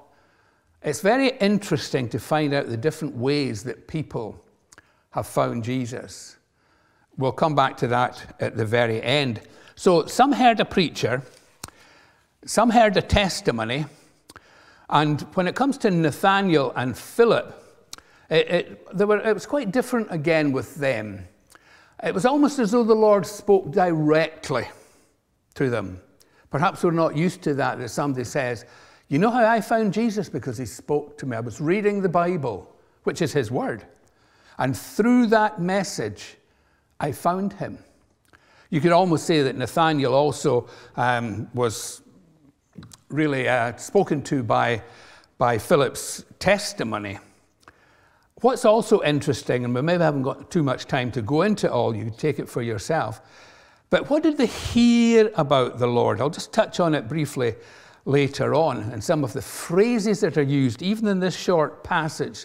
It's 0.82 1.00
very 1.00 1.30
interesting 1.38 2.08
to 2.10 2.18
find 2.18 2.54
out 2.54 2.68
the 2.68 2.76
different 2.76 3.16
ways 3.16 3.64
that 3.64 3.88
people 3.88 4.42
have 5.10 5.26
found 5.26 5.64
Jesus. 5.64 6.36
We'll 7.16 7.32
come 7.32 7.54
back 7.54 7.76
to 7.78 7.88
that 7.88 8.36
at 8.40 8.56
the 8.56 8.64
very 8.64 9.02
end. 9.02 9.40
So, 9.74 10.06
some 10.06 10.32
heard 10.32 10.60
a 10.60 10.64
preacher, 10.64 11.22
some 12.44 12.70
heard 12.70 12.96
a 12.96 13.02
testimony, 13.02 13.86
and 14.88 15.20
when 15.34 15.48
it 15.48 15.54
comes 15.54 15.78
to 15.78 15.90
Nathaniel 15.90 16.72
and 16.76 16.96
Philip, 16.96 17.62
it, 18.30 18.86
it, 18.90 19.06
were, 19.06 19.18
it 19.18 19.34
was 19.34 19.46
quite 19.46 19.72
different 19.72 20.08
again 20.10 20.52
with 20.52 20.76
them. 20.76 21.26
It 22.02 22.14
was 22.14 22.26
almost 22.26 22.58
as 22.58 22.72
though 22.72 22.84
the 22.84 22.94
Lord 22.94 23.26
spoke 23.26 23.70
directly 23.70 24.68
to 25.54 25.70
them. 25.70 26.00
Perhaps 26.56 26.84
we're 26.84 26.90
not 26.90 27.14
used 27.14 27.42
to 27.42 27.52
that, 27.52 27.78
that 27.78 27.90
somebody 27.90 28.24
says, 28.24 28.64
You 29.08 29.18
know 29.18 29.28
how 29.28 29.46
I 29.46 29.60
found 29.60 29.92
Jesus? 29.92 30.30
Because 30.30 30.56
he 30.56 30.64
spoke 30.64 31.18
to 31.18 31.26
me. 31.26 31.36
I 31.36 31.40
was 31.40 31.60
reading 31.60 32.00
the 32.00 32.08
Bible, 32.08 32.74
which 33.02 33.20
is 33.20 33.30
his 33.30 33.50
word. 33.50 33.84
And 34.56 34.74
through 34.74 35.26
that 35.26 35.60
message, 35.60 36.38
I 36.98 37.12
found 37.12 37.52
him. 37.52 37.76
You 38.70 38.80
could 38.80 38.92
almost 38.92 39.26
say 39.26 39.42
that 39.42 39.54
Nathaniel 39.54 40.14
also 40.14 40.66
um, 40.96 41.46
was 41.52 42.00
really 43.10 43.50
uh, 43.50 43.76
spoken 43.76 44.22
to 44.22 44.42
by, 44.42 44.82
by 45.36 45.58
Philip's 45.58 46.24
testimony. 46.38 47.18
What's 48.40 48.64
also 48.64 49.02
interesting, 49.02 49.66
and 49.66 49.74
we 49.74 49.82
maybe 49.82 50.02
haven't 50.02 50.22
got 50.22 50.50
too 50.50 50.62
much 50.62 50.86
time 50.86 51.12
to 51.12 51.20
go 51.20 51.42
into 51.42 51.70
all, 51.70 51.94
you 51.94 52.10
take 52.16 52.38
it 52.38 52.48
for 52.48 52.62
yourself. 52.62 53.20
But 53.96 54.10
what 54.10 54.22
did 54.22 54.36
they 54.36 54.44
hear 54.44 55.32
about 55.36 55.78
the 55.78 55.86
Lord? 55.86 56.20
I'll 56.20 56.28
just 56.28 56.52
touch 56.52 56.80
on 56.80 56.94
it 56.94 57.08
briefly 57.08 57.54
later 58.04 58.54
on, 58.54 58.82
and 58.92 59.02
some 59.02 59.24
of 59.24 59.32
the 59.32 59.40
phrases 59.40 60.20
that 60.20 60.36
are 60.36 60.42
used, 60.42 60.82
even 60.82 61.08
in 61.08 61.18
this 61.18 61.34
short 61.34 61.82
passage. 61.82 62.44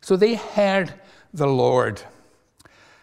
So 0.00 0.16
they 0.16 0.34
heard 0.34 0.92
the 1.32 1.46
Lord. 1.46 2.02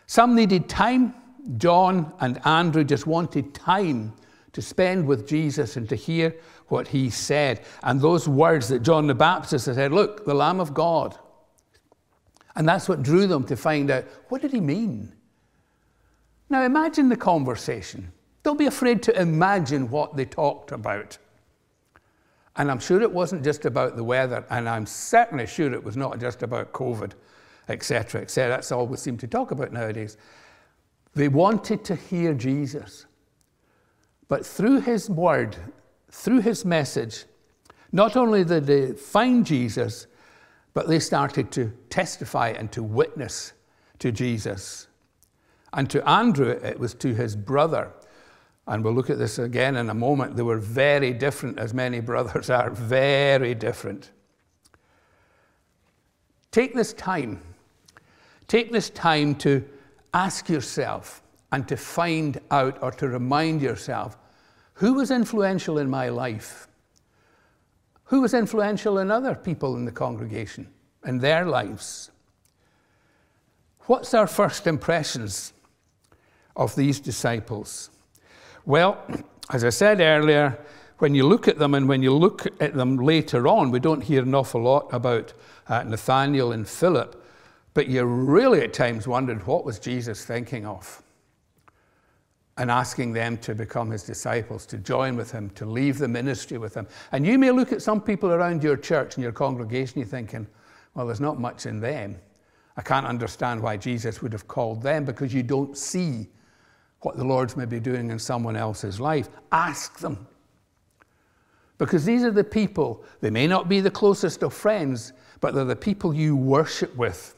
Some 0.08 0.36
needed 0.36 0.68
time. 0.68 1.16
John 1.56 2.12
and 2.20 2.46
Andrew 2.46 2.84
just 2.84 3.08
wanted 3.08 3.54
time 3.54 4.12
to 4.52 4.62
spend 4.62 5.08
with 5.08 5.26
Jesus 5.26 5.78
and 5.78 5.88
to 5.88 5.96
hear 5.96 6.36
what 6.68 6.90
he 6.90 7.10
said. 7.10 7.62
And 7.82 8.02
those 8.02 8.28
words 8.28 8.68
that 8.68 8.82
John 8.82 9.08
the 9.08 9.16
Baptist 9.16 9.68
had 9.68 9.76
said, 9.76 9.94
Look, 9.94 10.26
the 10.26 10.34
Lamb 10.34 10.60
of 10.60 10.74
God. 10.74 11.18
And 12.58 12.68
that's 12.68 12.90
what 12.90 13.04
drew 13.04 13.26
them 13.26 13.46
to 13.46 13.56
find 13.56 13.90
out 13.90 14.04
what 14.28 14.42
did 14.42 14.52
he 14.52 14.60
mean? 14.60 15.14
Now 16.50 16.64
imagine 16.64 17.10
the 17.10 17.16
conversation. 17.16 18.12
Don't 18.44 18.60
be 18.60 18.66
afraid 18.66 19.02
to 19.04 19.22
imagine 19.22 19.90
what 19.90 20.16
they 20.16 20.26
talked 20.26 20.72
about. 20.72 21.18
And 22.56 22.70
I'm 22.70 22.80
sure 22.80 23.02
it 23.02 23.12
wasn't 23.12 23.44
just 23.44 23.66
about 23.66 23.96
the 23.96 24.04
weather, 24.04 24.46
and 24.50 24.70
I'm 24.70 24.86
certainly 24.86 25.48
sure 25.48 25.74
it 25.74 25.84
was 25.84 25.98
not 25.98 26.20
just 26.20 26.44
about 26.44 26.72
COVID 26.72 27.14
etc., 27.70 28.22
etc. 28.22 28.50
That's 28.50 28.72
all 28.72 28.88
we 28.88 28.98
seem 28.98 29.18
to 29.18 29.28
talk 29.28 29.52
about 29.52 29.72
nowadays. 29.72 30.18
They 31.16 31.28
wanted 31.28 31.84
to 31.86 31.96
hear 31.96 32.34
Jesus. 32.34 33.06
But 34.28 34.46
through 34.46 34.82
his 34.82 35.10
word, 35.10 35.56
through 36.10 36.42
his 36.42 36.66
message, 36.66 37.26
not 37.92 38.18
only 38.18 38.44
did 38.44 38.66
they 38.66 38.94
find 38.94 39.46
Jesus, 39.46 40.08
but 40.74 40.88
they 40.88 41.00
started 41.00 41.52
to 41.52 41.72
testify 41.90 42.50
and 42.50 42.72
to 42.72 42.82
witness 42.82 43.54
to 44.00 44.12
Jesus. 44.12 44.88
And 45.74 45.90
to 45.90 46.08
Andrew, 46.08 46.50
it 46.50 46.80
was 46.80 46.94
to 46.96 47.14
his 47.14 47.36
brother. 47.36 47.92
And 48.68 48.84
we'll 48.84 48.94
look 48.94 49.10
at 49.10 49.18
this 49.18 49.40
again 49.40 49.76
in 49.76 49.90
a 49.90 49.94
moment. 49.94 50.36
They 50.36 50.44
were 50.44 50.60
very 50.60 51.14
different, 51.14 51.60
as 51.60 51.74
many 51.74 52.00
brothers 52.12 52.50
are, 52.50 52.70
very 52.70 53.56
different. 53.56 54.12
Take 56.52 56.74
this 56.76 56.94
time 56.94 57.42
Take 58.48 58.72
this 58.72 58.90
time 58.92 59.36
to 59.36 59.64
ask 60.14 60.50
yourself 60.50 61.24
and 61.52 61.68
to 61.68 61.78
find 61.78 62.40
out 62.52 62.78
or 62.82 62.92
to 62.92 63.08
remind 63.08 63.62
yourself 63.62 64.18
who 64.74 64.94
was 64.94 65.12
influential 65.12 65.78
in 65.78 65.90
my 65.90 66.10
life? 66.10 66.68
Who 68.06 68.22
was 68.22 68.34
influential 68.34 69.00
in 69.00 69.12
other 69.12 69.36
people 69.36 69.76
in 69.76 69.86
the 69.86 69.92
congregation, 69.92 70.68
in 71.06 71.20
their 71.20 71.46
lives? 71.46 72.12
What's 73.88 74.14
our 74.14 74.28
first 74.28 74.68
impressions 74.68 75.54
of 76.56 76.76
these 76.76 77.00
disciples? 77.00 77.90
Well, 78.66 78.98
as 79.52 79.64
I 79.64 79.70
said 79.70 80.00
earlier, 80.00 80.58
when 81.00 81.14
you 81.14 81.28
look 81.28 81.48
at 81.48 81.60
them 81.60 81.74
and 81.74 81.90
when 81.90 82.02
you 82.02 82.14
look 82.14 82.46
at 82.62 82.74
them 82.74 82.98
later 82.98 83.48
on, 83.48 83.72
we 83.72 83.80
don't 83.80 84.02
hear 84.02 84.24
an 84.24 84.34
awful 84.34 84.62
lot 84.62 84.88
about 84.94 85.34
uh, 85.68 85.84
Nathaniel 85.84 86.54
and 86.54 86.68
Philip. 86.68 87.22
But 87.74 87.88
you 87.88 88.04
really 88.06 88.62
at 88.62 88.74
times 88.74 89.08
wondered 89.08 89.46
what 89.46 89.66
was 89.66 89.80
Jesus 89.80 90.24
thinking 90.24 90.66
of? 90.66 91.02
And 92.58 92.70
asking 92.70 93.14
them 93.14 93.38
to 93.40 93.56
become 93.56 93.90
his 93.90 94.04
disciples, 94.04 94.66
to 94.68 94.78
join 94.78 95.18
with 95.18 95.32
him, 95.32 95.50
to 95.52 95.66
leave 95.66 95.98
the 95.98 96.08
ministry 96.08 96.60
with 96.60 96.76
him. 96.76 96.88
And 97.12 97.26
you 97.26 97.40
may 97.40 97.50
look 97.50 97.72
at 97.72 97.82
some 97.82 98.00
people 98.00 98.32
around 98.32 98.64
your 98.64 98.78
church 98.78 99.16
and 99.16 99.24
your 99.24 99.32
congregation, 99.32 100.00
you're 100.00 100.08
thinking, 100.08 100.48
well, 100.94 101.08
there's 101.08 101.20
not 101.20 101.40
much 101.40 101.66
in 101.66 101.80
them. 101.80 102.16
I 102.78 102.82
can't 102.82 103.08
understand 103.08 103.62
why 103.62 103.78
Jesus 103.78 104.22
would 104.22 104.32
have 104.32 104.48
called 104.48 104.84
them 104.84 105.04
because 105.04 105.34
you 105.34 105.42
don't 105.42 105.76
see 105.76 106.28
what 107.06 107.18
the 107.18 107.24
Lord's 107.24 107.56
maybe 107.56 107.80
doing 107.80 108.10
in 108.10 108.20
someone 108.20 108.56
else's 108.56 109.00
life. 109.00 109.30
Ask 109.52 110.00
them. 110.00 110.28
Because 111.78 112.06
these 112.06 112.24
are 112.24 112.32
the 112.32 112.44
people, 112.44 113.04
they 113.22 113.30
may 113.30 113.48
not 113.48 113.68
be 113.68 113.80
the 113.80 113.92
closest 113.92 114.44
of 114.44 114.54
friends, 114.54 115.14
but 115.42 115.54
they're 115.54 115.66
the 115.66 115.76
people 115.76 116.14
you 116.14 116.36
worship 116.36 116.96
with 116.96 117.36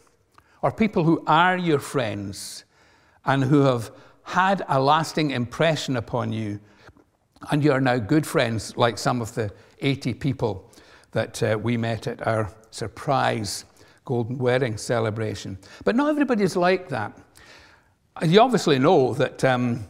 or 0.61 0.71
people 0.71 1.03
who 1.03 1.23
are 1.27 1.57
your 1.57 1.79
friends 1.79 2.65
and 3.25 3.43
who 3.43 3.61
have 3.61 3.91
had 4.23 4.65
a 4.67 4.79
lasting 4.79 5.29
impression 5.29 5.95
upon 5.97 6.33
you, 6.33 6.59
and 7.51 7.63
you 7.63 7.71
are 7.71 7.79
now 7.79 7.97
good 7.97 8.25
friends, 8.25 8.75
like 8.75 8.97
some 8.97 9.21
of 9.21 9.35
the 9.35 9.51
80 9.81 10.15
people 10.15 10.71
that 11.11 11.43
uh, 11.43 11.57
we 11.61 11.77
met 11.77 12.07
at 12.07 12.25
our 12.25 12.51
surprise 12.71 13.65
golden 14.05 14.39
wedding 14.39 14.75
celebration. 14.75 15.57
But 15.83 15.95
not 15.95 16.09
everybody 16.09 16.43
is 16.43 16.55
like 16.55 16.89
that. 16.89 17.15
You 18.23 18.39
obviously 18.39 18.79
know 18.79 19.13
that 19.15 19.43
um, 19.43 19.85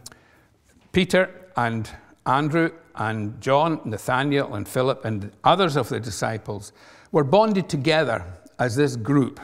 Peter 0.91 1.29
and 1.55 1.87
Andrew 2.25 2.71
and 2.95 3.39
John, 3.39 3.79
Nathaniel 3.85 4.55
and 4.55 4.67
Philip 4.67 5.05
and 5.05 5.31
others 5.43 5.75
of 5.75 5.89
the 5.89 5.99
disciples 5.99 6.73
were 7.11 7.23
bonded 7.23 7.69
together 7.69 8.25
as 8.57 8.75
this 8.75 8.95
group. 8.95 9.39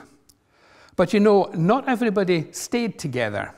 But 0.95 1.13
you 1.13 1.19
know, 1.19 1.51
not 1.53 1.87
everybody 1.87 2.51
stayed 2.53 2.97
together. 2.97 3.53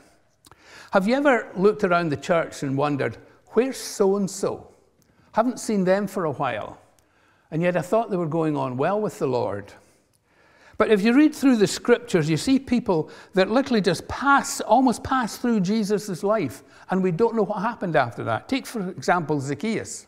Have 0.90 1.08
you 1.08 1.14
ever 1.14 1.48
looked 1.56 1.84
around 1.84 2.10
the 2.10 2.18
church 2.18 2.62
and 2.62 2.76
wondered, 2.76 3.16
where's 3.52 3.78
so 3.78 4.16
and 4.16 4.30
so? 4.30 4.70
Haven't 5.32 5.58
seen 5.58 5.84
them 5.84 6.06
for 6.06 6.26
a 6.26 6.32
while. 6.32 6.78
And 7.50 7.62
yet 7.62 7.78
I 7.78 7.80
thought 7.80 8.10
they 8.10 8.18
were 8.18 8.26
going 8.26 8.58
on 8.58 8.76
well 8.76 9.00
with 9.00 9.18
the 9.18 9.26
Lord. 9.26 9.72
But 10.76 10.90
if 10.90 11.02
you 11.02 11.14
read 11.14 11.34
through 11.34 11.56
the 11.56 11.66
scriptures, 11.66 12.28
you 12.28 12.36
see 12.36 12.58
people 12.58 13.10
that 13.34 13.50
literally 13.50 13.80
just 13.80 14.06
pass, 14.08 14.60
almost 14.60 15.04
pass 15.04 15.36
through 15.36 15.60
Jesus' 15.60 16.22
life, 16.22 16.62
and 16.90 17.02
we 17.02 17.12
don't 17.12 17.36
know 17.36 17.44
what 17.44 17.60
happened 17.60 17.96
after 17.96 18.24
that. 18.24 18.48
Take, 18.48 18.66
for 18.66 18.90
example, 18.90 19.40
Zacchaeus. 19.40 20.06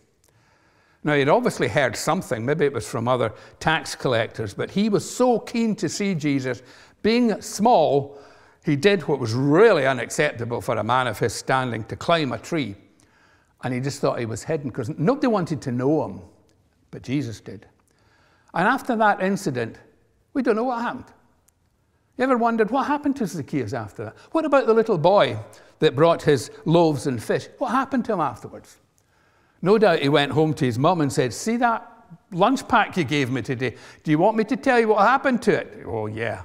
Now, 1.04 1.14
he'd 1.14 1.28
obviously 1.28 1.68
heard 1.68 1.94
something, 1.94 2.44
maybe 2.44 2.64
it 2.64 2.72
was 2.72 2.88
from 2.88 3.06
other 3.06 3.32
tax 3.60 3.94
collectors, 3.94 4.54
but 4.54 4.70
he 4.70 4.88
was 4.88 5.08
so 5.08 5.38
keen 5.38 5.76
to 5.76 5.88
see 5.88 6.16
Jesus 6.16 6.62
being 7.02 7.40
small, 7.40 8.18
he 8.64 8.74
did 8.74 9.02
what 9.02 9.20
was 9.20 9.32
really 9.32 9.86
unacceptable 9.86 10.60
for 10.60 10.76
a 10.76 10.82
man 10.82 11.06
of 11.06 11.20
his 11.20 11.32
standing 11.32 11.84
to 11.84 11.94
climb 11.94 12.32
a 12.32 12.38
tree. 12.38 12.74
And 13.62 13.72
he 13.72 13.78
just 13.78 14.00
thought 14.00 14.18
he 14.18 14.26
was 14.26 14.42
hidden 14.42 14.70
because 14.70 14.88
nobody 14.98 15.28
wanted 15.28 15.62
to 15.62 15.70
know 15.70 16.04
him, 16.04 16.20
but 16.90 17.02
Jesus 17.02 17.40
did. 17.40 17.66
And 18.54 18.66
after 18.66 18.96
that 18.96 19.22
incident, 19.22 19.78
we 20.36 20.42
don't 20.42 20.54
know 20.54 20.64
what 20.64 20.82
happened. 20.82 21.06
You 22.18 22.24
ever 22.24 22.36
wondered 22.36 22.70
what 22.70 22.86
happened 22.86 23.16
to 23.16 23.26
Zacchaeus 23.26 23.72
after 23.72 24.04
that? 24.04 24.16
What 24.32 24.44
about 24.44 24.66
the 24.66 24.74
little 24.74 24.98
boy 24.98 25.38
that 25.78 25.96
brought 25.96 26.20
his 26.20 26.50
loaves 26.66 27.06
and 27.06 27.22
fish? 27.22 27.48
What 27.56 27.70
happened 27.70 28.04
to 28.04 28.12
him 28.12 28.20
afterwards? 28.20 28.76
No 29.62 29.78
doubt 29.78 30.00
he 30.00 30.10
went 30.10 30.32
home 30.32 30.52
to 30.52 30.66
his 30.66 30.78
mum 30.78 31.00
and 31.00 31.10
said, 31.10 31.32
See 31.32 31.56
that 31.56 31.90
lunch 32.32 32.68
pack 32.68 32.98
you 32.98 33.04
gave 33.04 33.30
me 33.30 33.40
today. 33.40 33.76
Do 34.04 34.10
you 34.10 34.18
want 34.18 34.36
me 34.36 34.44
to 34.44 34.58
tell 34.58 34.78
you 34.78 34.88
what 34.88 35.08
happened 35.08 35.40
to 35.42 35.52
it? 35.54 35.84
Oh, 35.86 36.04
yeah. 36.04 36.42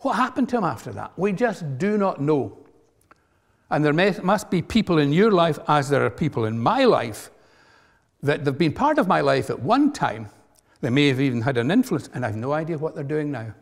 What 0.00 0.16
happened 0.16 0.50
to 0.50 0.58
him 0.58 0.64
after 0.64 0.92
that? 0.92 1.12
We 1.16 1.32
just 1.32 1.78
do 1.78 1.96
not 1.96 2.20
know. 2.20 2.58
And 3.70 3.82
there 3.82 3.94
may, 3.94 4.14
must 4.22 4.50
be 4.50 4.60
people 4.60 4.98
in 4.98 5.10
your 5.10 5.30
life, 5.30 5.58
as 5.68 5.88
there 5.88 6.04
are 6.04 6.10
people 6.10 6.44
in 6.44 6.58
my 6.58 6.84
life, 6.84 7.30
that 8.22 8.44
have 8.44 8.58
been 8.58 8.74
part 8.74 8.98
of 8.98 9.08
my 9.08 9.22
life 9.22 9.48
at 9.48 9.58
one 9.58 9.90
time. 9.90 10.28
They 10.80 10.90
may 10.90 11.08
have 11.08 11.20
even 11.20 11.42
had 11.42 11.58
an 11.58 11.70
influence, 11.70 12.08
and 12.14 12.24
I've 12.24 12.36
no 12.36 12.52
idea 12.52 12.78
what 12.78 12.94
they're 12.94 13.04
doing 13.04 13.30
now. 13.30 13.54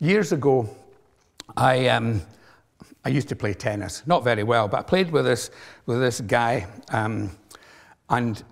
Years 0.00 0.32
ago, 0.32 0.68
I, 1.56 1.88
um, 1.88 2.22
I 3.04 3.10
used 3.10 3.28
to 3.28 3.36
play 3.36 3.54
tennis, 3.54 4.02
not 4.06 4.24
very 4.24 4.42
well, 4.42 4.66
but 4.66 4.80
I 4.80 4.82
played 4.82 5.10
with 5.10 5.24
this, 5.24 5.50
with 5.86 6.00
this 6.00 6.20
guy, 6.20 6.66
um, 6.90 7.30
and 8.08 8.42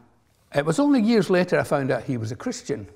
it 0.55 0.65
was 0.65 0.79
only 0.79 1.03
years 1.03 1.29
later 1.29 1.59
I 1.59 1.65
found 1.65 1.91
out 1.91 2.05
he 2.05 2.17
was 2.17 2.33
a 2.33 2.37
Christian. 2.37 2.89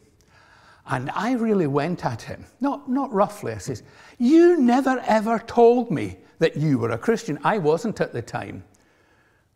And 0.86 1.10
I 1.10 1.32
really 1.34 1.66
went 1.66 2.04
at 2.04 2.22
him, 2.22 2.44
not, 2.60 2.88
not 2.88 3.12
roughly. 3.12 3.52
I 3.52 3.58
says, 3.58 3.82
You 4.18 4.58
never 4.60 5.02
ever 5.06 5.38
told 5.38 5.90
me 5.90 6.18
that 6.38 6.56
you 6.56 6.78
were 6.78 6.90
a 6.90 6.98
Christian. 6.98 7.38
I 7.44 7.58
wasn't 7.58 8.00
at 8.00 8.12
the 8.12 8.22
time. 8.22 8.64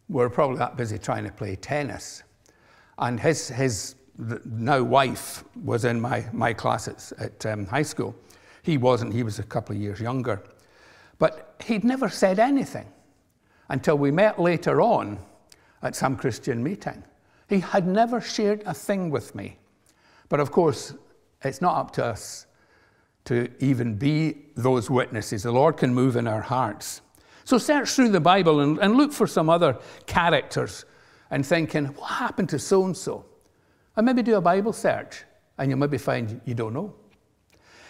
We 0.09 0.17
were 0.17 0.31
probably 0.31 0.59
that 0.59 0.77
busy 0.77 0.99
trying 0.99 1.25
to 1.25 1.33
play 1.33 1.57
tennis. 1.57 2.23
And 2.99 3.19
his, 3.19 3.49
his 3.49 3.97
now 4.19 4.83
wife 4.83 5.45
was 5.63 5.85
in 5.85 6.01
my, 6.01 6.27
my 6.33 6.53
class 6.53 6.89
at, 6.89 7.13
at 7.19 7.47
um, 7.47 7.67
high 7.67 7.83
school. 7.83 8.15
He 8.63 8.79
wasn't, 8.79 9.13
he 9.13 9.23
was 9.23 9.39
a 9.39 9.43
couple 9.43 9.77
of 9.77 9.83
years 9.83 10.01
younger. 10.01 10.43
But 11.19 11.55
he'd 11.65 11.85
never 11.85 12.09
said 12.09 12.39
anything 12.39 12.87
until 13.69 13.97
we 13.97 14.11
met 14.11 14.41
later 14.41 14.81
on 14.81 15.19
at 15.83 15.95
some 15.95 16.17
Christian 16.17 16.63
meeting. 16.63 17.03
He 17.49 17.61
had 17.61 17.87
never 17.87 18.21
shared 18.21 18.63
a 18.67 18.75
thing 18.75 19.11
with 19.11 19.35
me. 19.35 19.59
But 20.29 20.41
of 20.41 20.51
course, 20.51 20.95
it's 21.43 21.61
not 21.61 21.77
up 21.77 21.93
to 21.93 22.05
us 22.05 22.47
to 23.27 23.51
even 23.63 23.97
be 23.97 24.37
those 24.57 24.91
witnesses. 24.91 25.43
The 25.43 25.53
Lord 25.53 25.77
can 25.77 25.95
move 25.95 26.17
in 26.17 26.27
our 26.27 26.41
hearts. 26.41 27.03
So 27.45 27.59
search 27.59 27.91
through 27.91 28.11
the 28.11 28.21
Bible 28.21 28.61
and, 28.61 28.79
and 28.79 28.97
look 28.97 29.13
for 29.13 29.27
some 29.27 29.49
other 29.49 29.79
characters 30.07 30.85
and 31.31 31.45
thinking, 31.45 31.87
what 31.87 32.13
happened 32.13 32.49
to 32.51 32.59
so 32.59 32.85
and 32.85 32.97
so? 32.97 33.25
And 33.97 34.07
maybe 34.07 34.23
do 34.23 34.37
a 34.37 34.41
Bible 34.41 34.73
search 34.73 35.25
and 35.59 35.71
you'll 35.71 35.79
maybe 35.79 35.99
find 35.99 36.41
you 36.45 36.55
don't 36.55 36.75
know. 36.75 36.95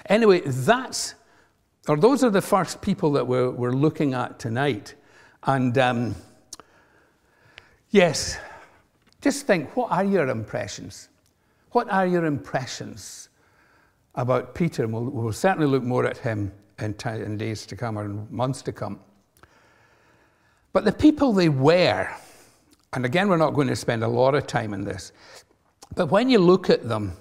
Anyway, 0.07 0.41
that's, 0.45 1.15
or 1.89 1.97
those 1.97 2.23
are 2.23 2.31
the 2.31 2.43
first 2.43 2.81
people 2.81 3.13
that 3.13 3.27
we're, 3.27 3.51
we're 3.51 3.73
looking 3.73 4.15
at 4.15 4.39
tonight. 4.39 4.95
And 5.43 5.77
um, 5.79 6.15
yes, 7.91 8.39
just 9.21 9.47
think 9.47 9.77
what 9.77 9.91
are 9.91 10.05
your 10.05 10.29
impressions? 10.29 11.09
What 11.73 11.91
are 11.91 12.07
your 12.07 12.25
impressions 12.25 13.29
about 14.17 14.55
Peter, 14.55 14.85
and 14.85 14.93
we'll, 14.93 15.05
we'll 15.05 15.33
certainly 15.33 15.67
look 15.67 15.83
more 15.83 16.07
at 16.07 16.17
him 16.17 16.53
in, 16.79 16.95
in 17.05 17.37
days 17.37 17.67
to 17.67 17.77
come 17.77 17.99
or 17.99 18.05
in 18.07 18.27
months 18.31 18.63
to 18.63 18.73
come. 18.73 18.99
But 20.73 20.85
the 20.85 20.93
people 20.93 21.33
they 21.33 21.49
were, 21.49 22.09
and 22.93 23.05
again, 23.05 23.29
we're 23.29 23.37
not 23.37 23.55
going 23.55 23.69
to 23.69 23.77
spend 23.77 24.03
a 24.03 24.09
lot 24.09 24.35
of 24.35 24.47
time 24.47 24.75
in 24.75 24.85
this, 24.85 25.13
but 25.95 26.07
when 26.07 26.29
you 26.29 26.39
look 26.39 26.71
at 26.71 26.89
them 26.89 27.17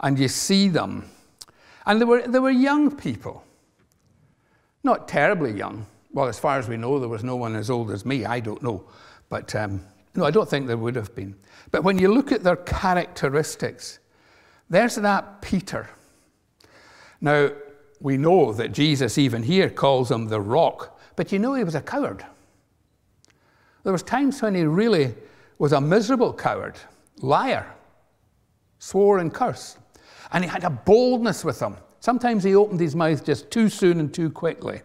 and 0.00 0.18
you 0.18 0.28
see 0.28 0.68
them, 0.68 1.08
and 1.86 2.00
they 2.00 2.04
were, 2.04 2.26
they 2.26 2.38
were 2.38 2.50
young 2.50 2.94
people, 2.94 3.44
not 4.82 5.08
terribly 5.08 5.52
young. 5.52 5.86
Well, 6.12 6.28
as 6.28 6.38
far 6.38 6.58
as 6.58 6.68
we 6.68 6.76
know, 6.76 6.98
there 6.98 7.08
was 7.08 7.24
no 7.24 7.36
one 7.36 7.54
as 7.54 7.70
old 7.70 7.90
as 7.90 8.04
me. 8.04 8.24
I 8.24 8.40
don't 8.40 8.62
know. 8.62 8.84
But 9.28 9.54
um, 9.54 9.80
no, 10.14 10.24
I 10.24 10.30
don't 10.30 10.48
think 10.48 10.66
there 10.66 10.76
would 10.76 10.96
have 10.96 11.14
been. 11.14 11.36
But 11.70 11.84
when 11.84 11.98
you 11.98 12.12
look 12.12 12.32
at 12.32 12.42
their 12.42 12.56
characteristics, 12.56 14.00
there's 14.68 14.96
that 14.96 15.40
Peter 15.40 15.88
now, 17.20 17.50
we 18.00 18.16
know 18.16 18.52
that 18.52 18.72
Jesus, 18.72 19.18
even 19.18 19.42
here, 19.42 19.68
calls 19.68 20.10
him 20.10 20.28
the 20.28 20.40
rock, 20.40 20.98
but 21.16 21.32
you 21.32 21.38
know 21.38 21.54
he 21.54 21.64
was 21.64 21.74
a 21.74 21.82
coward. 21.82 22.24
There 23.82 23.92
was 23.92 24.02
times 24.02 24.40
when 24.40 24.54
he 24.54 24.64
really 24.64 25.14
was 25.58 25.72
a 25.72 25.80
miserable 25.80 26.32
coward, 26.32 26.78
liar, 27.20 27.66
swore 28.90 29.18
and 29.18 29.32
cursed. 29.32 29.78
And 30.32 30.44
he 30.44 30.50
had 30.50 30.64
a 30.64 30.70
boldness 30.70 31.44
with 31.44 31.60
him. 31.60 31.76
Sometimes 32.00 32.44
he 32.44 32.54
opened 32.54 32.80
his 32.80 32.96
mouth 32.96 33.24
just 33.24 33.50
too 33.50 33.68
soon 33.68 34.00
and 34.00 34.12
too 34.12 34.30
quickly. 34.30 34.82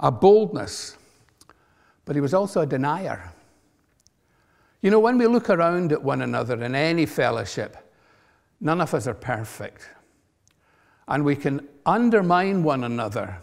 A 0.00 0.10
boldness. 0.10 0.96
But 2.04 2.16
he 2.16 2.20
was 2.20 2.34
also 2.34 2.62
a 2.62 2.66
denier. 2.66 3.32
You 4.82 4.90
know, 4.90 5.00
when 5.00 5.18
we 5.18 5.26
look 5.26 5.50
around 5.50 5.92
at 5.92 6.02
one 6.02 6.22
another 6.22 6.62
in 6.62 6.74
any 6.74 7.06
fellowship, 7.06 7.76
none 8.60 8.80
of 8.80 8.94
us 8.94 9.06
are 9.06 9.14
perfect 9.14 9.88
and 11.08 11.24
we 11.24 11.36
can 11.36 11.66
undermine 11.84 12.62
one 12.62 12.84
another 12.84 13.38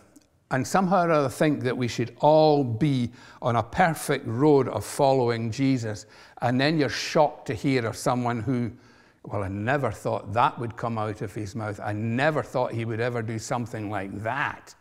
and 0.52 0.68
somehow 0.68 1.06
or 1.06 1.12
other 1.12 1.30
think 1.30 1.62
that 1.64 1.76
we 1.76 1.88
should 1.88 2.16
all 2.20 2.64
be 2.64 3.10
on 3.42 3.56
a 3.56 3.64
perfect 3.64 4.28
road 4.28 4.68
of 4.68 4.86
following 4.86 5.50
Jesus. 5.50 6.06
And 6.42 6.62
then 6.62 6.78
you're 6.78 6.90
shocked 6.90 7.48
to 7.48 7.56
hear 7.56 7.88
of 7.88 7.96
someone 7.96 8.42
who, 8.42 8.72
well, 9.24 9.44
I 9.44 9.48
never 9.48 9.92
thought 9.92 10.34
that 10.34 10.60
would 10.60 10.76
come 10.76 10.98
out 10.98 11.22
of 11.22 11.34
his 11.34 11.56
mouth. 11.56 11.80
I 11.82 11.94
never 11.94 12.44
thought 12.44 12.74
he 12.74 12.84
would 12.84 13.00
ever 13.00 13.22
do 13.22 13.40
something 13.40 13.90
like 13.90 14.24
that. 14.24 14.76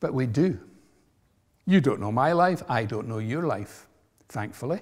But 0.00 0.12
we 0.12 0.26
do. 0.26 0.58
You 1.64 1.80
don't 1.80 2.00
know 2.00 2.10
my 2.10 2.32
life, 2.32 2.62
I 2.68 2.84
don't 2.84 3.08
know 3.08 3.18
your 3.18 3.42
life, 3.42 3.86
thankfully. 4.28 4.80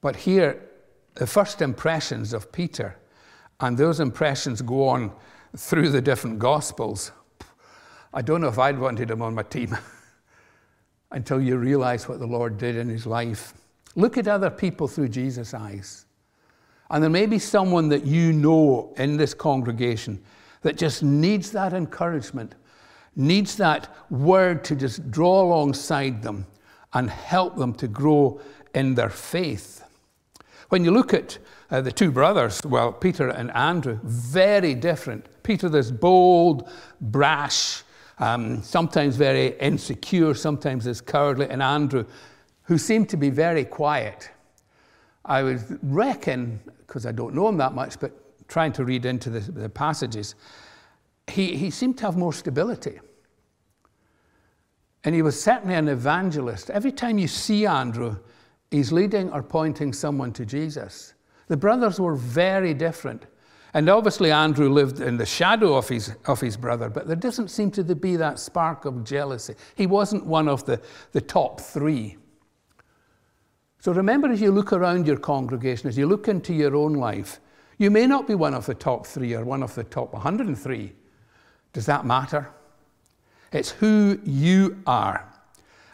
But 0.00 0.16
here, 0.16 0.68
the 1.14 1.26
first 1.26 1.60
impressions 1.60 2.32
of 2.32 2.50
Peter 2.50 2.96
and 3.60 3.76
those 3.76 4.00
impressions 4.00 4.62
go 4.62 4.88
on 4.88 5.12
through 5.56 5.90
the 5.90 6.00
different 6.00 6.38
Gospels. 6.38 7.12
I 8.14 8.22
don't 8.22 8.40
know 8.40 8.48
if 8.48 8.58
I'd 8.58 8.78
wanted 8.78 9.10
him 9.10 9.22
on 9.22 9.34
my 9.34 9.42
team 9.42 9.76
until 11.10 11.40
you 11.40 11.56
realize 11.56 12.08
what 12.08 12.18
the 12.18 12.26
Lord 12.26 12.58
did 12.58 12.76
in 12.76 12.88
his 12.88 13.06
life. 13.06 13.54
Look 13.94 14.16
at 14.16 14.28
other 14.28 14.50
people 14.50 14.88
through 14.88 15.08
Jesus' 15.08 15.54
eyes. 15.54 16.06
And 16.90 17.02
there 17.02 17.10
may 17.10 17.26
be 17.26 17.38
someone 17.38 17.88
that 17.88 18.04
you 18.04 18.32
know 18.32 18.92
in 18.96 19.16
this 19.16 19.34
congregation 19.34 20.22
that 20.62 20.76
just 20.76 21.02
needs 21.02 21.50
that 21.52 21.72
encouragement, 21.72 22.54
needs 23.16 23.56
that 23.56 23.88
word 24.10 24.64
to 24.64 24.76
just 24.76 25.10
draw 25.10 25.42
alongside 25.42 26.22
them 26.22 26.46
and 26.92 27.08
help 27.10 27.56
them 27.56 27.74
to 27.74 27.88
grow 27.88 28.40
in 28.74 28.94
their 28.94 29.08
faith. 29.08 29.84
When 30.68 30.84
you 30.84 30.90
look 30.90 31.12
at 31.12 31.38
uh, 31.70 31.80
the 31.80 31.92
two 31.92 32.10
brothers, 32.10 32.60
well, 32.64 32.92
Peter 32.92 33.28
and 33.28 33.50
Andrew, 33.52 33.98
very 34.02 34.74
different. 34.74 35.26
Peter, 35.42 35.68
this 35.68 35.90
bold, 35.90 36.70
brash, 37.00 37.82
um, 38.18 38.62
sometimes 38.62 39.16
very 39.16 39.58
insecure, 39.58 40.34
sometimes 40.34 40.84
this 40.84 41.00
cowardly, 41.00 41.48
and 41.48 41.62
Andrew, 41.62 42.06
who 42.72 42.78
seemed 42.78 43.06
to 43.06 43.18
be 43.18 43.28
very 43.28 43.66
quiet. 43.66 44.30
I 45.26 45.42
would 45.42 45.78
reckon, 45.82 46.58
because 46.86 47.04
I 47.04 47.12
don't 47.12 47.34
know 47.34 47.46
him 47.46 47.58
that 47.58 47.74
much, 47.74 48.00
but 48.00 48.48
trying 48.48 48.72
to 48.72 48.84
read 48.86 49.04
into 49.04 49.28
the, 49.28 49.40
the 49.40 49.68
passages, 49.68 50.36
he, 51.26 51.54
he 51.54 51.68
seemed 51.68 51.98
to 51.98 52.06
have 52.06 52.16
more 52.16 52.32
stability. 52.32 52.98
And 55.04 55.14
he 55.14 55.20
was 55.20 55.38
certainly 55.38 55.74
an 55.74 55.86
evangelist. 55.86 56.70
Every 56.70 56.92
time 56.92 57.18
you 57.18 57.28
see 57.28 57.66
Andrew, 57.66 58.16
he's 58.70 58.90
leading 58.90 59.30
or 59.32 59.42
pointing 59.42 59.92
someone 59.92 60.32
to 60.32 60.46
Jesus. 60.46 61.12
The 61.48 61.58
brothers 61.58 62.00
were 62.00 62.14
very 62.16 62.72
different. 62.72 63.26
And 63.74 63.90
obviously, 63.90 64.32
Andrew 64.32 64.70
lived 64.70 65.02
in 65.02 65.18
the 65.18 65.26
shadow 65.26 65.74
of 65.74 65.90
his, 65.90 66.16
of 66.24 66.40
his 66.40 66.56
brother, 66.56 66.88
but 66.88 67.06
there 67.06 67.16
doesn't 67.16 67.48
seem 67.48 67.70
to 67.72 67.84
be 67.94 68.16
that 68.16 68.38
spark 68.38 68.86
of 68.86 69.04
jealousy. 69.04 69.56
He 69.74 69.86
wasn't 69.86 70.24
one 70.24 70.48
of 70.48 70.64
the, 70.64 70.80
the 71.12 71.20
top 71.20 71.60
three. 71.60 72.16
So 73.82 73.90
remember, 73.90 74.30
as 74.30 74.40
you 74.40 74.52
look 74.52 74.72
around 74.72 75.08
your 75.08 75.16
congregation, 75.16 75.88
as 75.88 75.98
you 75.98 76.06
look 76.06 76.28
into 76.28 76.54
your 76.54 76.76
own 76.76 76.92
life, 76.92 77.40
you 77.78 77.90
may 77.90 78.06
not 78.06 78.28
be 78.28 78.36
one 78.36 78.54
of 78.54 78.64
the 78.64 78.76
top 78.76 79.08
three 79.08 79.34
or 79.34 79.44
one 79.44 79.60
of 79.60 79.74
the 79.74 79.82
top 79.82 80.12
103. 80.12 80.92
Does 81.72 81.86
that 81.86 82.06
matter? 82.06 82.48
It's 83.50 83.70
who 83.70 84.20
you 84.22 84.80
are 84.86 85.28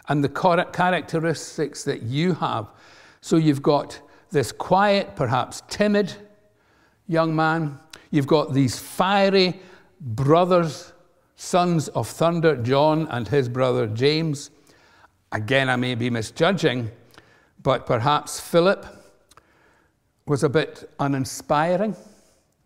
and 0.07 0.23
the 0.23 0.29
characteristics 0.29 1.83
that 1.85 2.03
you 2.03 2.35
have. 2.35 2.69
So 3.23 3.37
you've 3.37 3.63
got 3.63 3.99
this 4.31 4.53
quiet, 4.53 5.17
perhaps 5.17 5.63
timid 5.71 6.13
young 7.07 7.35
man. 7.35 7.79
You've 8.11 8.27
got 8.27 8.53
these 8.53 8.79
fiery 8.79 9.63
brothers, 9.99 10.93
sons 11.37 11.89
of 11.89 12.07
thunder, 12.07 12.55
John 12.55 13.09
and 13.11 13.27
his 13.27 13.49
brother 13.49 13.87
James. 13.87 14.51
Again, 15.33 15.71
I 15.71 15.77
may 15.77 15.95
be 15.95 16.11
misjudging, 16.11 16.91
but 17.69 17.85
perhaps 17.85 18.41
Philip 18.41 18.87
was 20.25 20.43
a 20.43 20.49
bit 20.49 20.91
uninspiring. 20.99 21.95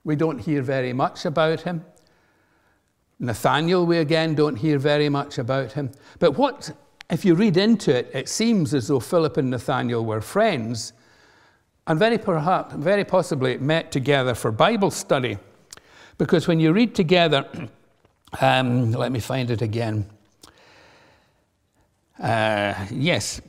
We 0.04 0.14
don't 0.14 0.38
hear 0.38 0.62
very 0.62 0.92
much 0.92 1.24
about 1.24 1.62
him. 1.62 1.84
Nathaniel, 3.18 3.84
we 3.84 3.98
again 3.98 4.36
don't 4.36 4.54
hear 4.54 4.78
very 4.78 5.08
much 5.08 5.38
about 5.38 5.72
him. 5.72 5.90
But 6.20 6.38
what 6.38 6.70
if 7.10 7.24
you 7.24 7.34
read 7.34 7.56
into 7.56 7.92
it, 7.92 8.12
it 8.14 8.28
seems 8.28 8.74
as 8.74 8.86
though 8.86 9.00
Philip 9.00 9.38
and 9.38 9.50
Nathaniel 9.50 10.04
were 10.04 10.20
friends 10.20 10.92
and 11.88 11.98
very 11.98 12.16
perhaps, 12.16 12.72
very 12.76 13.04
possibly 13.04 13.58
met 13.58 13.90
together 13.90 14.36
for 14.36 14.52
Bible 14.52 14.92
study. 14.92 15.36
Because 16.16 16.46
when 16.46 16.60
you 16.60 16.72
read 16.72 16.94
together, 16.94 17.44
um, 18.40 18.92
let 18.92 19.10
me 19.10 19.18
find 19.18 19.50
it 19.50 19.62
again. 19.62 20.06
Uh, 22.20 22.86
yes, 22.92 23.40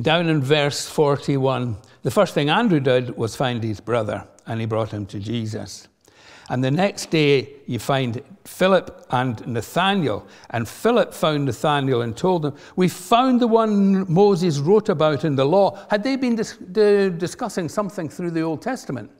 down 0.00 0.28
in 0.28 0.42
verse 0.42 0.88
41, 0.88 1.76
the 2.02 2.10
first 2.10 2.34
thing 2.34 2.50
Andrew 2.50 2.80
did 2.80 3.16
was 3.16 3.34
find 3.36 3.62
his 3.62 3.80
brother 3.80 4.26
and 4.46 4.60
he 4.60 4.66
brought 4.66 4.90
him 4.90 5.06
to 5.06 5.18
Jesus. 5.18 5.88
And 6.50 6.64
the 6.64 6.70
next 6.70 7.10
day, 7.10 7.50
you 7.66 7.78
find 7.78 8.22
Philip 8.44 9.06
and 9.10 9.46
Nathaniel. 9.46 10.26
And 10.50 10.66
Philip 10.66 11.12
found 11.12 11.44
Nathaniel 11.44 12.00
and 12.00 12.16
told 12.16 12.46
him, 12.46 12.54
We 12.74 12.88
found 12.88 13.40
the 13.40 13.46
one 13.46 14.10
Moses 14.10 14.58
wrote 14.58 14.88
about 14.88 15.24
in 15.24 15.36
the 15.36 15.44
law. 15.44 15.78
Had 15.90 16.02
they 16.02 16.16
been 16.16 16.36
dis- 16.36 16.56
discussing 16.56 17.68
something 17.68 18.08
through 18.08 18.30
the 18.30 18.40
Old 18.40 18.62
Testament 18.62 19.10